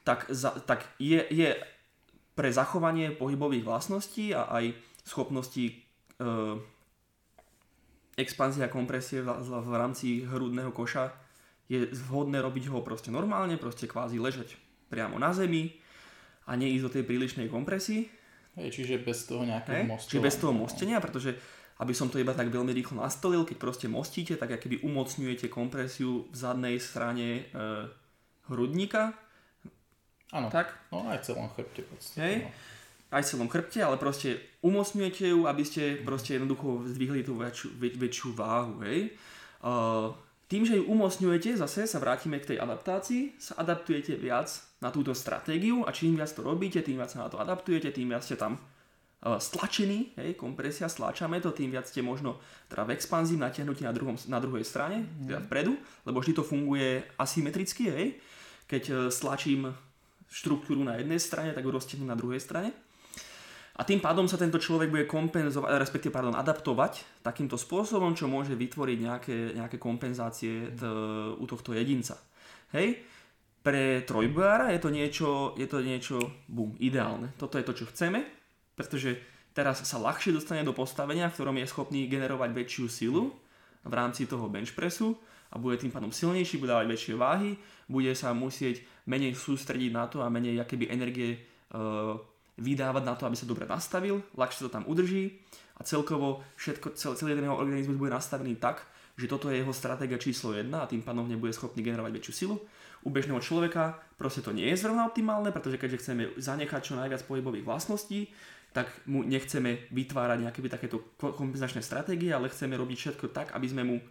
[0.05, 1.57] tak, za, tak je, je
[2.37, 4.69] pre zachovanie pohybových vlastností a aj
[5.01, 5.73] schopností e,
[8.21, 11.09] expanzia kompresie v, v rámci hrudného koša
[11.65, 15.73] je vhodné robiť ho proste normálne, proste kvázi ležať priamo na zemi
[16.45, 18.05] a neísť do tej prílišnej kompresii.
[18.55, 21.35] Hej, čiže bez toho nejakého hey, Čiže bez toho mostenia, pretože
[21.83, 26.23] aby som to iba tak veľmi rýchlo nastolil, keď proste mostíte, tak keby umocňujete kompresiu
[26.31, 27.83] v zadnej strane e,
[28.47, 29.11] hrudníka.
[30.31, 30.71] Áno, tak?
[30.87, 31.83] no aj celom chrbte.
[31.83, 32.35] Podstate, Hej.
[32.47, 32.49] No
[33.15, 37.67] aj v celom chrbte, ale proste umocňujete ju, aby ste proste jednoducho zdvihli tú väčšiu,
[37.79, 39.13] väč, väčšiu váhu, hej.
[39.63, 40.11] Uh,
[40.45, 45.17] tým, že ju umocňujete, zase sa vrátime k tej adaptácii, sa adaptujete viac na túto
[45.17, 48.37] stratégiu a čím viac to robíte, tým viac sa na to adaptujete, tým viac ste
[48.37, 52.37] tam uh, stlačení, hej, kompresia, stlačame to, tým viac ste možno
[52.69, 55.25] teda v expanzii natiahnutí na, druhom, na druhej strane, mm.
[55.33, 55.73] teda vpredu,
[56.05, 58.07] lebo vždy to funguje asymetricky, hej.
[58.69, 59.73] Keď uh, stlačím
[60.29, 62.69] štruktúru na jednej strane, tak ju roztiahnem na druhej strane.
[63.75, 68.55] A tým pádom sa tento človek bude kompenzovať, respektíve pardon, adaptovať takýmto spôsobom, čo môže
[68.55, 70.81] vytvoriť nejaké, nejaké kompenzácie t,
[71.35, 72.15] u tohto jedinca.
[72.71, 73.03] Hej?
[73.59, 77.35] Pre trojbojára je to niečo, je to niečo boom, ideálne.
[77.35, 78.23] Toto je to, čo chceme,
[78.79, 79.19] pretože
[79.51, 83.35] teraz sa ľahšie dostane do postavenia, v ktorom je schopný generovať väčšiu silu
[83.83, 85.19] v rámci toho bench pressu
[85.51, 87.59] a bude tým pádom silnejší, bude dávať väčšie váhy,
[87.91, 91.39] bude sa musieť menej sústrediť na to a menej akéby energie
[91.75, 92.17] uh,
[92.55, 95.43] vydávať na to, aby sa dobre nastavil, ľahšie to tam udrží
[95.75, 99.71] a celkovo všetko, celý, celý ten jeho organizmus bude nastavený tak, že toto je jeho
[99.75, 102.55] stratégia číslo 1 a tým pádom nebude schopný generovať väčšiu silu.
[103.05, 107.21] U bežného človeka proste to nie je zrovna optimálne, pretože keďže chceme zanechať čo najviac
[107.27, 108.31] pohybových vlastností,
[108.75, 113.83] tak mu nechceme vytvárať nejaké takéto kompenzačné stratégie, ale chceme robiť všetko tak, aby sme
[113.87, 114.03] mu uh,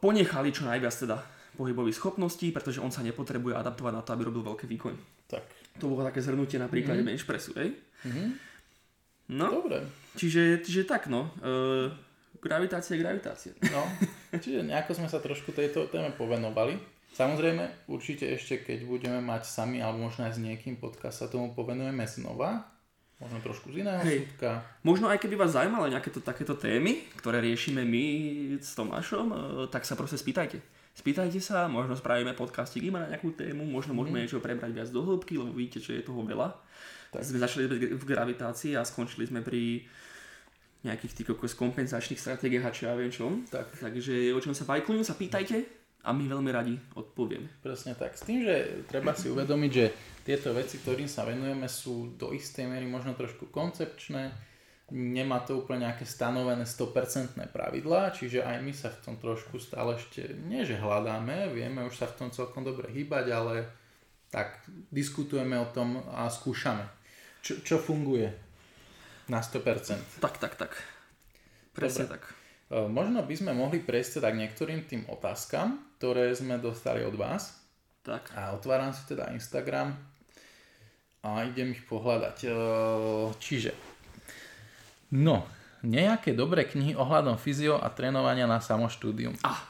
[0.00, 1.20] ponechali čo najviac teda
[1.60, 4.96] pohybových schopností, pretože on sa nepotrebuje adaptovať na to, aby robil veľké výkony.
[5.28, 5.44] Tak.
[5.80, 7.16] To bolo také zhrnutie na príklade mm-hmm.
[7.16, 7.72] bench pressu, hej?
[8.04, 8.28] Mm-hmm.
[9.32, 9.86] No, Dobre.
[10.18, 11.32] Čiže, čiže tak, no.
[11.40, 11.88] E,
[12.42, 13.56] gravitácia, gravitácia.
[13.72, 13.80] No,
[14.36, 16.76] čiže nejako sme sa trošku tejto téme povenovali.
[17.12, 21.56] Samozrejme, určite ešte keď budeme mať sami, alebo možno aj s niekým podcast, sa tomu
[21.56, 22.68] povenujeme znova.
[23.22, 24.26] Možno trošku z iného Hej.
[24.26, 24.66] súdka.
[24.82, 28.04] Možno aj keby vás zaujímali nejaké to, takéto témy, ktoré riešime my
[28.58, 29.36] s Tomášom, e,
[29.70, 34.20] tak sa proste spýtajte Spýtajte sa, možno spravíme podcastik iba na nejakú tému, možno môžeme
[34.20, 34.22] mm.
[34.28, 36.52] niečo prebrať viac do hĺbky, lebo vidíte, že je toho veľa.
[37.12, 37.24] Tak.
[37.24, 37.64] Sme začali
[37.96, 39.88] v gravitácii a skončili sme pri
[40.84, 43.44] nejakých tých kompenzačných stratégiách a čo ja viem čom.
[43.48, 43.80] Tak.
[43.80, 45.64] Takže o čom sa bajkujú, sa pýtajte
[46.02, 47.62] a my veľmi radi odpovieme.
[47.62, 48.18] Presne tak.
[48.18, 49.86] S tým, že treba si uvedomiť, že
[50.26, 54.34] tieto veci, ktorým sa venujeme, sú do istej miery možno trošku koncepčné,
[54.92, 59.96] nemá to úplne nejaké stanovené 100% pravidlá, čiže aj my sa v tom trošku stále
[59.96, 63.54] ešte, nie že hľadáme, vieme už sa v tom celkom dobre hýbať, ale
[64.28, 64.60] tak
[64.92, 66.84] diskutujeme o tom a skúšame.
[67.40, 68.28] Čo, čo funguje
[69.32, 70.20] na 100%?
[70.20, 70.72] Tak, tak, tak.
[71.72, 72.12] Presne dobre.
[72.20, 72.22] tak.
[72.68, 77.16] E, možno by sme mohli prejsť teda k niektorým tým otázkam, ktoré sme dostali od
[77.16, 77.60] vás.
[78.04, 78.32] Tak.
[78.36, 79.96] A otváram si teda Instagram
[81.22, 82.36] a idem ich pohľadať.
[82.44, 82.50] E,
[83.36, 83.91] čiže
[85.12, 85.44] No,
[85.84, 89.36] nejaké dobré knihy ohľadom fyzio a trénovania na samoštúdium.
[89.44, 89.60] Ah,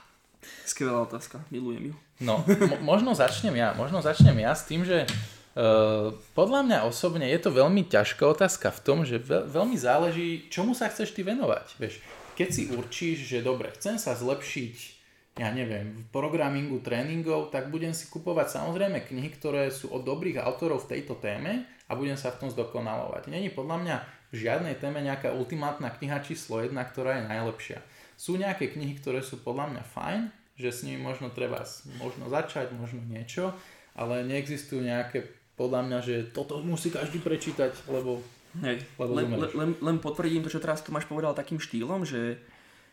[0.62, 1.95] skvelá otázka, milujem ju.
[2.22, 7.26] No, mo- možno začnem ja, možno začnem ja s tým, že uh, podľa mňa osobne
[7.26, 11.26] je to veľmi ťažká otázka v tom, že veľ- veľmi záleží, čomu sa chceš ty
[11.26, 11.66] venovať.
[11.82, 11.99] Vieš,
[12.38, 17.97] keď si určíš, že dobre, chcem sa zlepšiť ja neviem, v programingu tréningov, tak budem
[17.97, 22.36] si kupovať samozrejme knihy, ktoré sú od dobrých autorov v tejto téme a budem sa
[22.36, 23.32] v tom zdokonalovať.
[23.32, 23.97] Není podľa mňa
[24.33, 27.78] žiadnej téme nejaká ultimátna kniha číslo jedna, ktorá je najlepšia.
[28.16, 30.20] Sú nejaké knihy, ktoré sú podľa mňa fajn,
[30.57, 31.61] že s nimi možno treba
[32.01, 33.53] možno začať, možno niečo,
[33.93, 38.24] ale neexistujú nejaké podľa mňa, že toto musí každý prečítať, lebo,
[38.61, 42.41] Hej, len, len, len potvrdím to, čo teraz Tomáš povedal takým štýlom, že,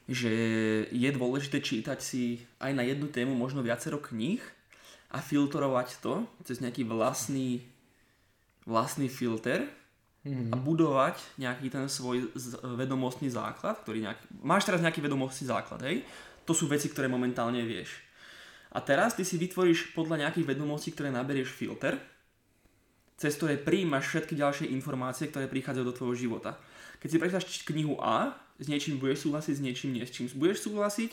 [0.08, 0.32] že
[0.92, 4.40] je dôležité čítať si aj na jednu tému možno viacero kníh
[5.12, 7.64] a filtrovať to cez nejaký vlastný,
[8.64, 9.68] vlastný filter,
[10.30, 10.54] mm-hmm.
[10.54, 12.30] a budovať nejaký ten svoj
[12.78, 14.20] vedomostný základ, ktorý nejak...
[14.46, 16.06] Máš teraz nejaký vedomostný základ, hej?
[16.46, 18.06] To sú veci, ktoré momentálne vieš.
[18.70, 21.98] A teraz ty si vytvoríš podľa nejakých vedomostí, ktoré naberieš filter,
[23.18, 26.56] cez ktoré príjmaš všetky ďalšie informácie, ktoré prichádzajú do tvojho života.
[27.02, 30.06] Keď si prečítaš knihu A, s niečím budeš súhlasiť, s niečím nie.
[30.06, 31.12] S čím budeš súhlasiť,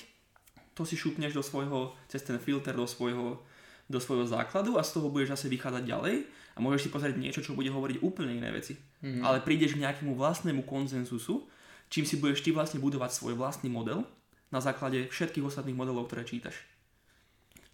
[0.76, 3.40] to si šupneš do svojho, cez ten filter do svojho
[3.86, 7.44] do svojho základu a z toho budeš zase vychádzať ďalej a môžeš si pozrieť niečo,
[7.44, 8.80] čo bude hovoriť úplne iné veci.
[9.04, 9.20] Mm-hmm.
[9.20, 11.44] Ale prídeš k nejakému vlastnému konzenzusu,
[11.92, 14.08] čím si budeš ty vlastne budovať svoj vlastný model
[14.48, 16.56] na základe všetkých ostatných modelov, ktoré čítaš.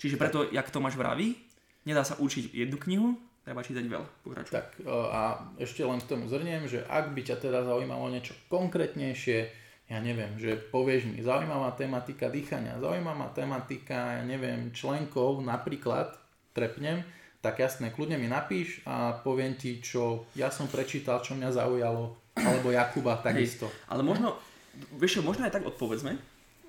[0.02, 1.38] Čiže preto, jak Tomáš vraví,
[1.86, 3.14] nedá sa učiť jednu knihu,
[3.46, 4.08] treba čítať veľa.
[4.26, 4.50] Pokračuj.
[4.50, 4.66] Tak
[5.14, 9.98] a ešte len k tomu zhrniem, že ak by ťa teda zaujímalo niečo konkrétnejšie, ja
[10.02, 16.18] neviem, že povieš mi, zaujímavá tematika dýchania, zaujímavá tematika, ja neviem, členkov napríklad,
[16.56, 17.04] trepnem,
[17.42, 22.14] tak jasné, kľudne mi napíš a poviem ti, čo ja som prečítal, čo mňa zaujalo,
[22.38, 23.66] alebo Jakuba takisto.
[23.66, 24.38] Hej, ale možno,
[24.94, 26.14] vieš možno aj tak odpovedzme,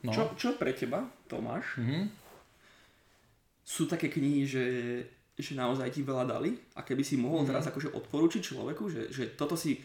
[0.01, 0.11] no.
[0.11, 2.03] čo, čo pre teba, Tomáš, mm-hmm.
[3.61, 4.65] sú také knihy, že,
[5.37, 7.53] že naozaj ti veľa dali a keby si mohol mm-hmm.
[7.53, 9.77] teraz akože odporučiť človeku, že, že toto si,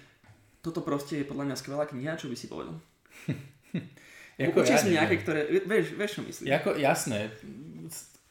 [0.64, 2.80] toto proste je podľa mňa skvelá kniha, čo by si povedal?
[4.39, 6.47] Jako, ja nejaké, ktoré, vieš, vieš čo myslím?
[6.47, 7.26] Jako, jasné,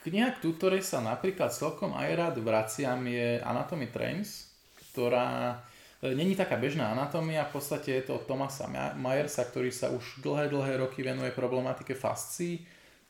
[0.07, 4.47] Kniha, ku ktorej sa napríklad celkom aj rád vraciam, je Anatomy Trains,
[4.95, 5.59] ktorá
[5.99, 10.23] e, není taká bežná anatómia, v podstate je to od Thomasa Myersa, ktorý sa už
[10.23, 12.63] dlhé, dlhé roky venuje problematike fascií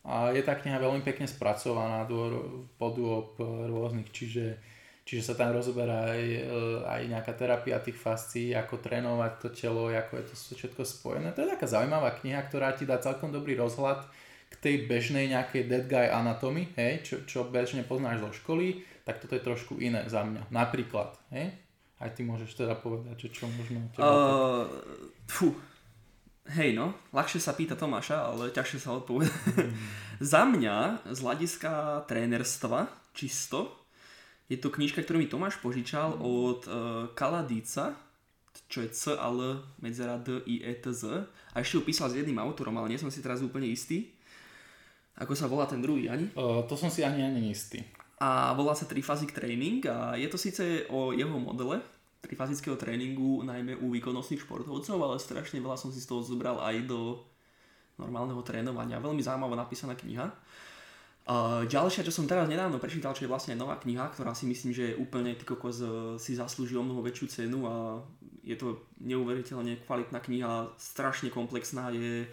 [0.10, 2.18] a je tá kniha veľmi pekne spracovaná do
[2.82, 4.58] podôb rôznych, čiže,
[5.06, 6.42] čiže sa tam rozoberá aj, e,
[6.82, 11.30] aj nejaká terapia tých fascií, ako trénovať to telo, ako je to všetko spojené.
[11.38, 14.02] To je taká zaujímavá kniha, ktorá ti dá celkom dobrý rozhľad
[14.48, 19.24] k tej bežnej nejakej dead guy anatomy, hej, čo, čo bežne poznáš zo školy, tak
[19.24, 20.52] toto je trošku iné za mňa.
[20.52, 21.56] Napríklad, hej?
[21.98, 24.64] Aj ty môžeš teda povedať, že čo možno teba uh,
[25.26, 25.56] fú.
[26.48, 29.34] Hej no, ľahšie sa pýta Tomáša, ale ťažšie sa odpoveda.
[29.34, 29.76] Mm.
[30.36, 30.76] za mňa,
[31.12, 31.72] z hľadiska
[32.08, 33.84] trénerstva, čisto,
[34.48, 36.20] je to knižka, ktorú mi Tomáš požičal mm.
[36.24, 36.76] od uh,
[37.18, 37.98] Kaladica,
[38.72, 41.28] čo je C, L, medzera D, I, E, T, Z.
[41.52, 44.17] A ešte ju písal s jedným autorom, ale nie som si teraz úplne istý.
[45.18, 46.30] Ako sa volá ten druhý, ani?
[46.38, 47.82] Uh, to som si ani ani istý.
[48.22, 51.82] A volá sa Trifazic Training a je to síce o jeho modele
[52.18, 56.90] trifazického tréningu, najmä u výkonnostných športovcov, ale strašne veľa som si z toho zobral aj
[56.90, 57.22] do
[57.96, 58.98] normálneho trénovania.
[58.98, 60.34] Veľmi zaujímavá napísaná kniha.
[61.28, 64.74] Uh, ďalšia, čo som teraz nedávno prečítal, čo je vlastne nová kniha, ktorá si myslím,
[64.74, 65.84] že úplne ty kokos
[66.18, 68.02] si zaslúži o mnoho väčšiu cenu a
[68.48, 72.26] je to neuveriteľne kvalitná kniha, strašne komplexná, je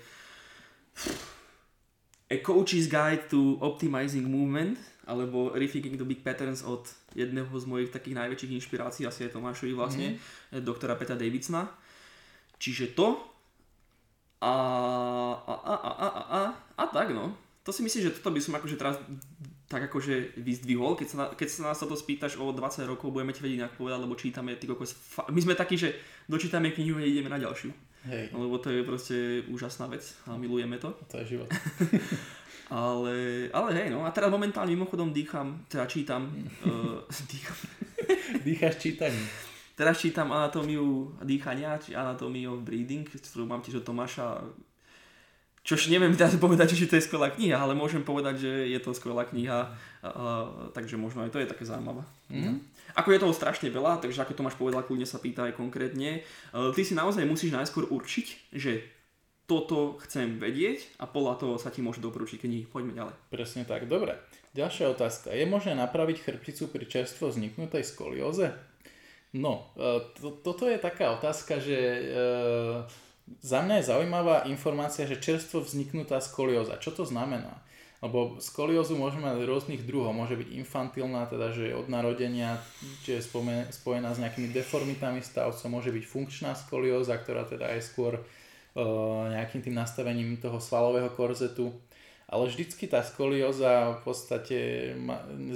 [2.35, 4.75] A Coach's Guide to Optimizing Movement
[5.07, 6.83] alebo Rethinking the Big Patterns od
[7.15, 10.65] jedného z mojich takých najväčších inšpirácií, asi je Tomášovi vlastne, mm-hmm.
[10.65, 11.69] doktora Peta Davidsona.
[12.59, 13.21] Čiže to
[14.41, 14.55] a,
[15.45, 17.37] a, a, a, a, a, a tak no.
[17.65, 18.97] To si myslím, že toto by som akože teraz
[19.69, 23.33] tak akože vyzdvihol, keď sa, na, keď sa nás to spýtaš o 20 rokov, budeme
[23.33, 24.93] ti vedieť nejak povedať, lebo čítame, ty kokos,
[25.33, 25.97] my sme takí, že
[26.29, 27.73] dočítame knihu a ideme na ďalšiu.
[28.05, 28.37] Hej.
[28.37, 29.17] Lebo to je proste
[29.49, 30.93] úžasná vec a milujeme to.
[31.09, 31.49] To je život.
[32.71, 36.29] ale, ale hej, no a teraz momentálne mimochodom dýcham, teda čítam.
[36.69, 37.01] uh,
[37.33, 37.59] dýcham.
[38.45, 39.25] Dýchaš čítaním.
[39.75, 44.45] Teraz čítam anatómiu dýchania, či anatómiu breathing, ktorú mám tiež od Tomáša.
[45.65, 48.93] Čož neviem teraz povedať, či to je skvelá kniha, ale môžem povedať, že je to
[48.93, 49.73] skvelá kniha,
[50.05, 52.05] uh, takže možno aj to je také zaujímavé.
[52.29, 52.61] Mm.
[52.95, 56.23] Ako je toho strašne veľa, takže ako Tomáš povedal, kľudne sa pýta aj konkrétne.
[56.23, 58.87] E, ty si naozaj musíš najskôr určiť, že
[59.45, 62.65] toto chcem vedieť a podľa toho sa ti môže doporučiť knihy.
[62.71, 63.15] Poďme ďalej.
[63.29, 64.17] Presne tak, dobre.
[64.57, 65.35] Ďalšia otázka.
[65.35, 68.55] Je možné napraviť chrbticu pri čerstvo vzniknutej skolióze?
[69.35, 72.03] No, e, to, toto je taká otázka, že e,
[73.43, 76.79] za mňa je zaujímavá informácia, že čerstvo vzniknutá skolióza.
[76.79, 77.64] Čo to znamená?
[78.05, 80.13] Lebo skoliózu môžeme mať rôznych druhov.
[80.13, 82.61] Môže byť infantilná, teda že od narodenia,
[83.01, 83.25] čiže je
[83.73, 89.65] spojená s nejakými deformitami stavcov, môže byť funkčná skolióza, ktorá teda je skôr uh, nejakým
[89.65, 91.73] tým nastavením toho svalového korzetu.
[92.29, 94.59] Ale vždycky tá skolióza v podstate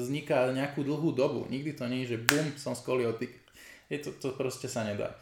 [0.01, 1.45] vzniká nejakú dlhú dobu.
[1.53, 3.37] Nikdy to nie je, že bum, som skoliotik.
[3.93, 5.13] Je to, to proste sa nedá.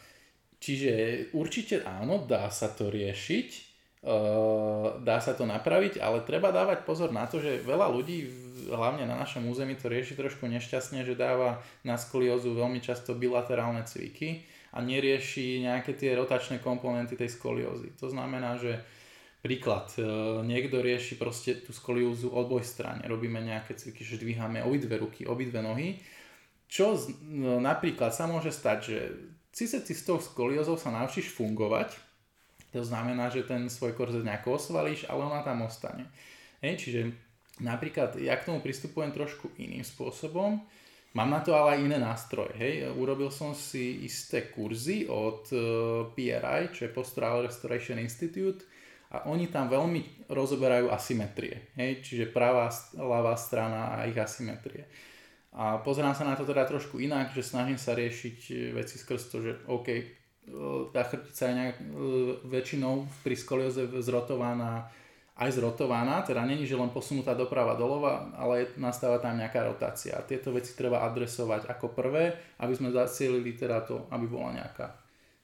[0.63, 0.91] Čiže
[1.35, 3.66] určite áno, dá sa to riešiť,
[5.03, 8.27] dá sa to napraviť, ale treba dávať pozor na to, že veľa ľudí,
[8.71, 13.83] hlavne na našom území, to rieši trošku nešťastne, že dáva na skoliózu veľmi často bilaterálne
[13.83, 17.91] cviky a nerieši nejaké tie rotačné komponenty tej skoliózy.
[17.99, 18.79] To znamená, že
[19.43, 20.03] príklad, e,
[20.43, 25.59] niekto rieši proste tú skoliózu oboj strane, robíme nejaké cviky, že dvíhame obidve ruky, obidve
[25.59, 25.99] nohy,
[26.67, 26.95] čo
[27.27, 28.97] no, napríklad sa môže stať, že
[29.55, 32.06] síce ty s tou skoliózou sa naučíš fungovať,
[32.77, 36.05] to znamená, že ten svoj korzet nejako osvalíš, ale ona tam ostane.
[36.61, 37.01] Hej, čiže
[37.57, 40.61] napríklad ja k tomu pristupujem trošku iným spôsobom.
[41.17, 42.53] Mám na to ale aj iné nástroje.
[42.61, 42.93] Hej.
[42.93, 45.57] Urobil som si isté kurzy od e,
[46.13, 48.61] PRI, čo je Postural Restoration Institute
[49.09, 51.73] a oni tam veľmi rozoberajú asymetrie.
[51.73, 52.05] Hej?
[52.05, 54.85] Čiže pravá, ľavá strana a ich asymetrie.
[55.57, 58.37] A pozerám sa na to teda trošku inak, že snažím sa riešiť
[58.77, 59.87] veci skrz to, že OK,
[60.95, 61.85] tá chrbtica je nejak, e,
[62.47, 64.87] väčšinou pri skolióze zrotovaná
[65.37, 70.17] aj zrotovaná, teda není, že len posunutá doprava dolova, ale nastáva tam nejaká rotácia.
[70.17, 74.97] A tieto veci treba adresovať ako prvé, aby sme zacielili teda to, aby bola nejaká,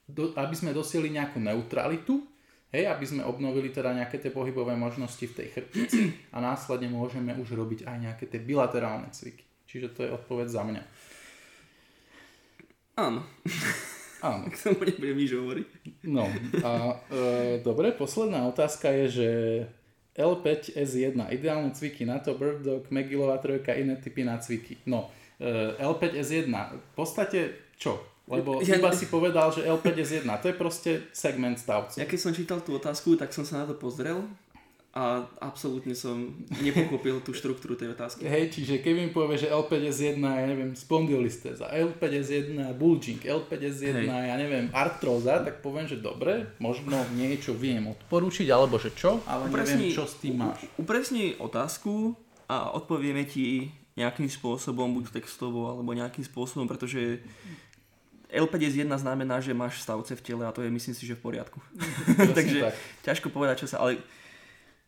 [0.10, 2.26] do, aby sme dosieli nejakú neutralitu,
[2.74, 7.38] hej, aby sme obnovili teda nejaké tie pohybové možnosti v tej chrbtici a následne môžeme
[7.38, 9.46] už robiť aj nejaké tie bilaterálne cviky.
[9.70, 10.84] Čiže to je odpoveď za mňa.
[12.98, 13.22] Áno.
[14.24, 14.48] Áno.
[14.48, 15.68] K tomu nebudem nič hovoriť.
[16.08, 16.24] No
[16.64, 16.72] a
[17.12, 19.30] e, dobre, posledná otázka je, že
[20.16, 24.78] L5S1, ideálne cviky na to, Birddog, Megillová trojka, iné typy na cviky.
[24.86, 25.10] No,
[25.42, 27.98] uh, L5S1, v podstate čo?
[28.30, 31.98] Lebo ja, iba si povedal, že L5S1, to je proste segment stavcov.
[31.98, 34.24] Ja keď som čítal tú otázku, tak som sa na to pozrel
[34.94, 38.30] a absolútne som nepochopil tú štruktúru tej otázky.
[38.30, 44.06] Hej, čiže keď mi povie, že L5S1 ja neviem, spondylistéza, L5S1 bulging, L5S1 Hej.
[44.06, 49.50] ja neviem, artróza, tak poviem, že dobre, možno niečo viem odporúčiť, alebo že čo, ale
[49.50, 50.62] upresni, neviem, čo s tým máš.
[50.78, 52.14] Upresni otázku
[52.46, 57.18] a odpovieme ti nejakým spôsobom, buď textovo, alebo nejakým spôsobom, pretože
[58.30, 61.58] L5S1 znamená, že máš stavce v tele a to je myslím si, že v poriadku.
[62.38, 62.78] Takže tak.
[63.06, 64.02] ťažko povedať, čo sa, ale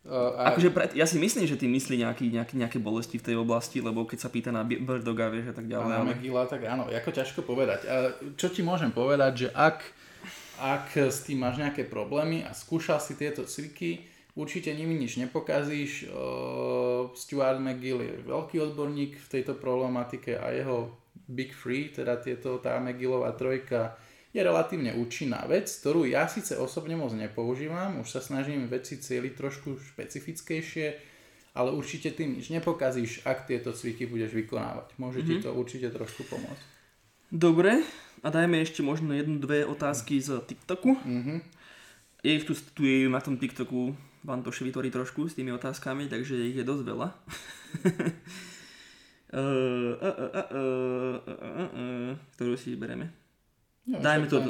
[0.06, 0.54] Uh, a...
[0.54, 3.82] Akože pre, ja si myslím, že ty myslí nejaký, nejaký, nejaké bolesti v tej oblasti,
[3.82, 5.90] lebo keď sa pýta na Birdoga, vieš a tak ďalej.
[5.90, 7.90] A na Megila, tak áno, ako ťažko povedať.
[7.90, 9.82] A čo ti môžem povedať, že ak,
[10.62, 14.06] ak s tým máš nejaké problémy a skúšal si tieto cviky,
[14.38, 16.06] určite nimi nič nepokazíš.
[16.06, 20.94] Uh, Stuart McGill je veľký odborník v tejto problematike a jeho
[21.26, 23.98] Big Free, teda tieto, tá McGillová trojka,
[24.36, 29.32] je relatívne účinná vec, ktorú ja síce osobne moc nepoužívam, už sa snažím veci cieliť
[29.32, 30.86] trošku špecifickejšie,
[31.56, 34.92] ale určite tým nič nepokazíš, ak tieto cviky budeš vykonávať.
[35.00, 35.40] Môže mm-hmm.
[35.40, 35.44] ti mhm.
[35.48, 36.76] to určite trošku pomôcť.
[37.32, 37.80] Dobre,
[38.20, 41.00] a dajme ešte možno jednu, dve otázky z TikToku.
[41.00, 41.38] Mm-hmm.
[42.20, 46.12] Je ich tu, tu je na tom TikToku, vám to vytvorí trošku s tými otázkami,
[46.12, 47.08] takže ich je dosť veľa.
[52.36, 53.25] Ktorú si bereme?
[53.86, 54.42] No, Dajme to.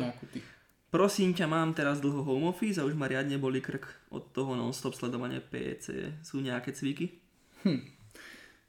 [0.86, 4.56] Prosím ťa, mám teraz dlho home office a už ma riadne boli krk od toho
[4.56, 6.16] non-stop sledovania PC.
[6.24, 7.20] Sú nejaké cviky?
[7.66, 7.82] Hm.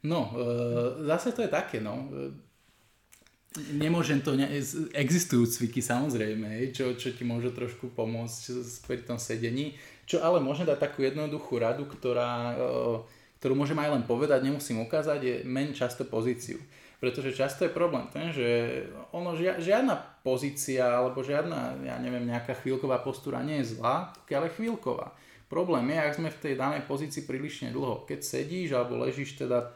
[0.03, 2.09] No, e, zase to je také, no.
[2.11, 2.35] E,
[3.79, 4.49] nemôžem to, ne-
[4.91, 8.41] existujú cviky samozrejme, čo, čo ti môže trošku pomôcť
[8.85, 12.55] pri tom sedení, čo ale môžem dať takú jednoduchú radu, ktorá, e,
[13.39, 16.59] ktorú môžem aj len povedať, nemusím ukázať, je men často pozíciu.
[16.97, 18.81] Pretože často je problém ten, že
[19.13, 25.15] ono, žiadna pozícia alebo žiadna, ja neviem, nejaká chvíľková postúra nie je zlá, ale chvíľková.
[25.47, 28.03] Problém je, ak sme v tej danej pozícii prílišne dlho.
[28.03, 29.71] Keď sedíš alebo ležíš teda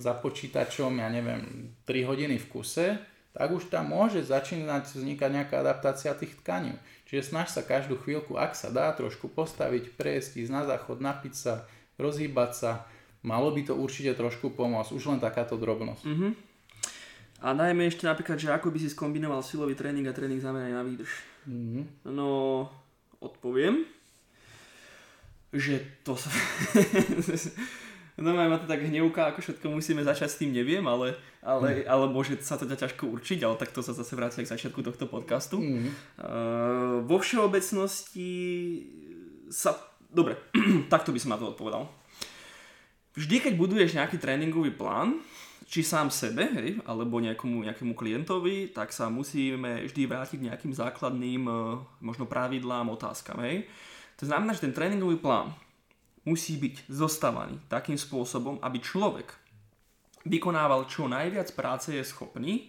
[0.00, 2.96] za počítačom, ja neviem, 3 hodiny v kuse,
[3.36, 6.72] tak už tam môže začínať vznikať nejaká adaptácia tých tkaní.
[7.12, 11.34] Čiže snaž sa každú chvíľku, ak sa dá, trošku postaviť, prejsť, ísť na záchod, napiť
[11.36, 11.68] sa,
[12.00, 12.70] rozhýbať sa.
[13.20, 16.04] Malo by to určite trošku pomôcť, už len takáto drobnosť.
[16.08, 16.32] Mm-hmm.
[17.42, 20.86] A najmä ešte napríklad, že ako by si skombinoval silový tréning a tréning zameraný na
[20.86, 21.10] výdrž.
[21.50, 22.06] Mm-hmm.
[22.14, 22.70] No,
[23.18, 23.82] odpoviem,
[25.50, 26.30] že to sa...
[28.22, 31.90] no ma to tak hnevká, ako všetko musíme začať s tým, neviem, ale, ale, mm.
[31.90, 35.10] ale môže sa to ťažko určiť, ale tak to sa zase vráti k začiatku tohto
[35.10, 35.58] podcastu.
[35.58, 35.90] Mm.
[36.22, 38.30] Uh, vo všeobecnosti
[39.50, 39.74] sa...
[40.06, 40.38] Dobre,
[40.94, 41.90] takto by som na to odpovedal.
[43.18, 45.20] Vždy, keď buduješ nejaký tréningový plán,
[45.72, 50.72] či sám sebe, hej, alebo nejakomu, nejakému klientovi, tak sa musíme vždy vrátiť k nejakým
[50.76, 51.52] základným e,
[52.04, 53.40] možno pravidlám, otázkam.
[53.40, 53.64] Hej.
[54.20, 55.56] To znamená, že ten tréningový plán
[56.28, 59.32] musí byť zostavaný takým spôsobom, aby človek
[60.28, 62.68] vykonával čo najviac práce je schopný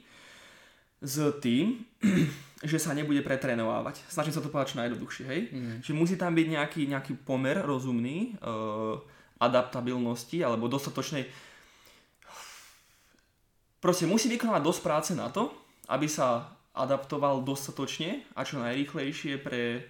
[1.04, 1.84] s tým,
[2.72, 4.00] že sa nebude pretrénovávať.
[4.08, 5.42] Snažím sa to povedať čo najjednoduchšie, hej?
[5.52, 5.76] Mm.
[5.84, 8.96] Čiže musí tam byť nejaký, nejaký pomer rozumný, uh,
[9.44, 11.52] adaptabilnosti alebo dostatočnej
[13.84, 15.52] Proste musí vykonávať dosť práce na to,
[15.92, 19.84] aby sa adaptoval dostatočne a čo najrýchlejšie pre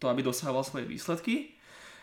[0.00, 1.52] to, aby dosával svoje výsledky,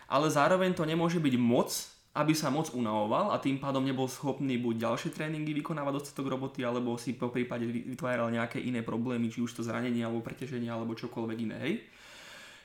[0.05, 1.73] ale zároveň to nemôže byť moc,
[2.13, 6.61] aby sa moc unavoval a tým pádom nebol schopný buď ďalšie tréningy vykonávať dostatok roboty,
[6.61, 10.93] alebo si po prípade vytváral nejaké iné problémy, či už to zranenie, alebo preťaženie, alebo
[10.93, 11.57] čokoľvek iné.
[11.57, 11.73] Hej?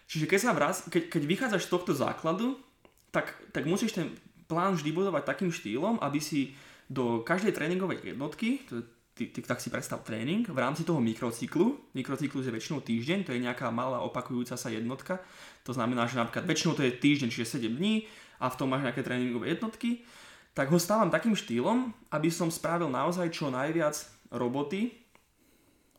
[0.05, 2.61] Čiže keď, sa vrác, keď, keď vychádzaš z tohto základu,
[3.09, 4.13] tak, tak musíš ten
[4.45, 6.53] plán vždy budovať takým štýlom, aby si
[6.89, 8.85] do každej tréningovej jednotky, to je
[9.19, 11.93] ty, ty, tak si predstav tréning v rámci toho mikrocyklu.
[11.93, 15.19] Mikrocyklus je väčšinou týždeň, to je nejaká malá opakujúca sa jednotka.
[15.67, 18.07] To znamená, že napríklad väčšinou to je týždeň, čiže 7 dní
[18.39, 20.07] a v tom máš nejaké tréningové jednotky.
[20.55, 23.99] Tak ho stávam takým štýlom, aby som spravil naozaj čo najviac
[24.31, 24.95] roboty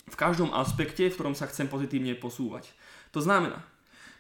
[0.10, 2.72] v každom aspekte, v ktorom sa chcem pozitívne posúvať.
[3.14, 3.62] To znamená,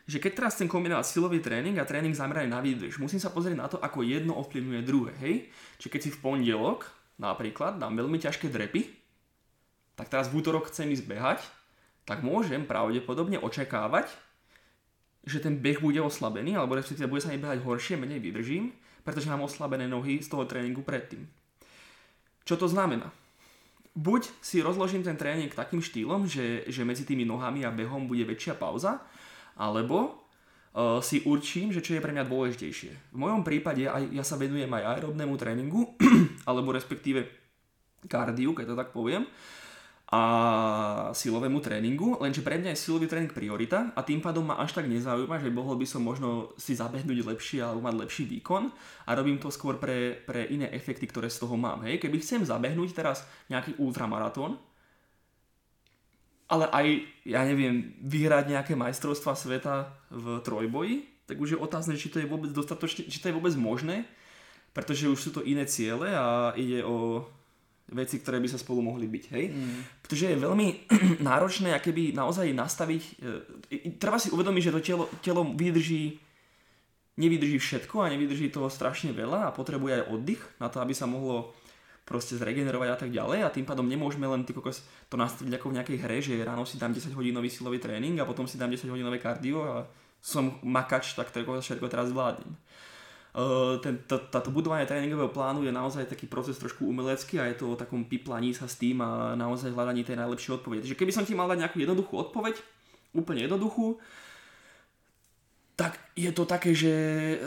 [0.10, 3.57] že keď teraz chcem kombinovať silový tréning a tréning zameraný na výdrž, musím sa pozrieť
[3.62, 5.36] na to, ako jedno ovplyvňuje druhé, hej?
[5.78, 6.89] Čiže keď si v pondelok
[7.22, 8.89] napríklad dám veľmi ťažké drepy,
[9.93, 11.39] tak teraz v útorok chcem ísť behať,
[12.10, 14.10] tak môžem pravdepodobne očakávať,
[15.30, 18.74] že ten beh bude oslabený, alebo respektíve bude sa mi behať horšie, menej vydržím,
[19.05, 21.30] pretože mám oslabené nohy z toho tréningu predtým.
[22.49, 23.14] Čo to znamená?
[23.93, 28.26] Buď si rozložím ten tréning takým štýlom, že, že medzi tými nohami a behom bude
[28.26, 29.05] väčšia pauza,
[29.60, 30.24] alebo
[30.74, 33.12] uh, si určím, že čo je pre mňa dôležitejšie.
[33.12, 35.99] V mojom prípade aj, ja sa venujem aj aerobnému tréningu,
[36.49, 37.28] alebo respektíve
[38.07, 39.28] kardiu, keď to tak poviem,
[40.10, 40.22] a
[41.14, 44.89] silovému tréningu, lenže pre mňa je silový tréning priorita a tým pádom ma až tak
[44.89, 48.74] nezaujíma, že mohol by som možno si zabehnúť lepšie alebo mať lepší výkon
[49.05, 51.86] a robím to skôr pre, pre iné efekty, ktoré z toho mám.
[51.86, 52.01] Hej.
[52.01, 53.22] Keby chcem zabehnúť teraz
[53.53, 54.57] nejaký ultramaratón,
[56.49, 56.87] ale aj,
[57.29, 62.25] ja neviem, vyhrať nejaké majstrovstva sveta v trojboji, tak už je otázne, či to je
[62.25, 64.09] vôbec dostatočne, či to je vôbec možné,
[64.73, 67.29] pretože už sú to iné ciele a ide o
[67.93, 69.45] veci, ktoré by sa spolu mohli byť, hej?
[69.53, 69.81] Mm.
[70.01, 70.67] Pretože je veľmi
[71.29, 73.03] náročné, keby naozaj nastaviť,
[73.69, 76.17] e, treba si uvedomiť, že to telo, telo vydrží,
[77.17, 81.09] nevydrží všetko a nevydrží toho strašne veľa a potrebuje aj oddych na to, aby sa
[81.09, 81.53] mohlo
[82.10, 85.70] proste zregenerovať a tak ďalej a tým pádom nemôžeme len ty kokos to nastaviť ako
[85.70, 88.74] v nejakej hre, že ráno si dám 10 hodinový silový tréning a potom si dám
[88.74, 89.86] 10 hodinové kardio a
[90.18, 92.57] som makač, tak to všetko teraz zvládnem.
[94.10, 98.03] Táto budovanie tréningového plánu je naozaj taký proces trošku umelecký a je to o takom
[98.03, 100.84] piplaní sa s tým a naozaj hľadaní tej najlepšej odpovede.
[100.84, 102.57] Takže keby som ti mal dať nejakú jednoduchú odpoveď,
[103.14, 104.01] úplne jednoduchú,
[105.80, 106.91] tak je to také, že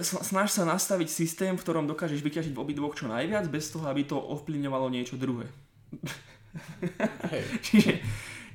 [0.01, 4.09] snaž sa nastaviť systém, v ktorom dokážeš vyťažiť v obidvoch čo najviac, bez toho, aby
[4.09, 5.53] to ovplyvňovalo niečo druhé.
[7.29, 7.45] Hey.
[7.69, 8.01] čiže,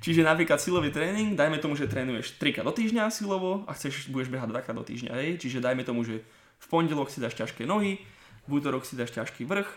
[0.01, 4.09] čiže napríklad silový tréning, dajme tomu, že trénuješ 3 krát do týždňa silovo a chceš,
[4.09, 5.13] budeš behať 2 krát do týždňa.
[5.13, 5.45] Hej?
[5.45, 6.25] Čiže dajme tomu, že
[6.57, 8.01] v pondelok si dáš ťažké nohy,
[8.49, 9.69] v útorok si dáš ťažký vrch,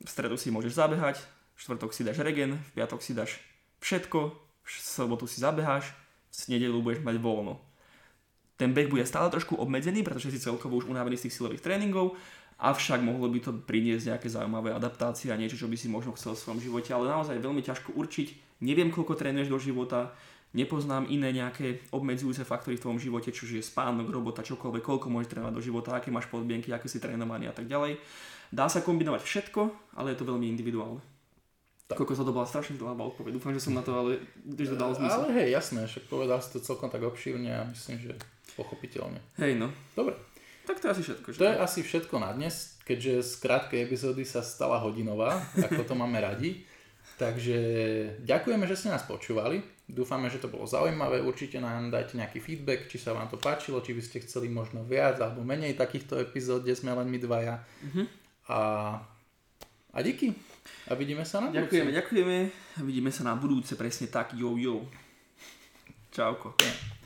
[0.00, 1.20] v stredu si môžeš zabehať,
[1.52, 3.44] v štvrtok si dáš regen, v piatok si dáš
[3.84, 4.32] všetko,
[4.64, 5.92] v sobotu si zabeháš,
[6.32, 7.73] v nedelu budeš mať voľno
[8.54, 12.14] ten beh bude stále trošku obmedzený, pretože si celkovo už unavený z tých silových tréningov,
[12.58, 16.38] avšak mohlo by to priniesť nejaké zaujímavé adaptácie a niečo, čo by si možno chcel
[16.38, 18.60] v svojom živote, ale naozaj veľmi ťažko určiť.
[18.62, 20.14] Neviem, koľko trénuješ do života,
[20.54, 25.34] nepoznám iné nejaké obmedzujúce faktory v tvojom živote, čo je spánok, robota, čokoľvek, koľko môžeš
[25.34, 27.98] trénovať do života, aké máš podmienky, aké si trénovaný a tak ďalej.
[28.54, 29.60] Dá sa kombinovať všetko,
[29.98, 31.02] ale je to veľmi individuálne.
[31.90, 32.00] Tak.
[32.00, 33.34] Koľko sa to bola strašne dlhá odpoveď.
[33.36, 34.22] Dúfam, že som na to ale
[34.56, 35.28] že to dal zmysel.
[35.28, 38.12] Ale hej, jasné, však povedal si to celkom tak obšírne a myslím, že
[38.54, 39.20] pochopiteľne.
[39.38, 39.70] Hej no.
[39.94, 40.14] Dobre.
[40.64, 41.26] Tak to je asi všetko.
[41.28, 41.38] Že?
[41.38, 45.92] To je asi všetko na dnes, keďže z krátkej epizódy sa stala hodinová, ako to
[45.92, 46.64] máme radi.
[47.14, 47.58] Takže
[48.24, 49.62] ďakujeme, že ste nás počúvali.
[49.84, 51.20] Dúfame, že to bolo zaujímavé.
[51.20, 54.82] Určite nám dajte nejaký feedback, či sa vám to páčilo, či by ste chceli možno
[54.82, 57.60] viac alebo menej takýchto epizód, kde sme len my dvaja.
[57.60, 58.08] Uh-huh.
[58.48, 58.58] A,
[59.92, 60.32] a díky.
[60.88, 61.68] A vidíme sa na budúce.
[61.68, 62.36] Ďakujeme, ďakujeme.
[62.88, 64.32] Vidíme sa na budúce presne tak.
[64.32, 64.88] Jo, jo.
[66.08, 66.56] Čauko.
[66.64, 67.03] Yeah.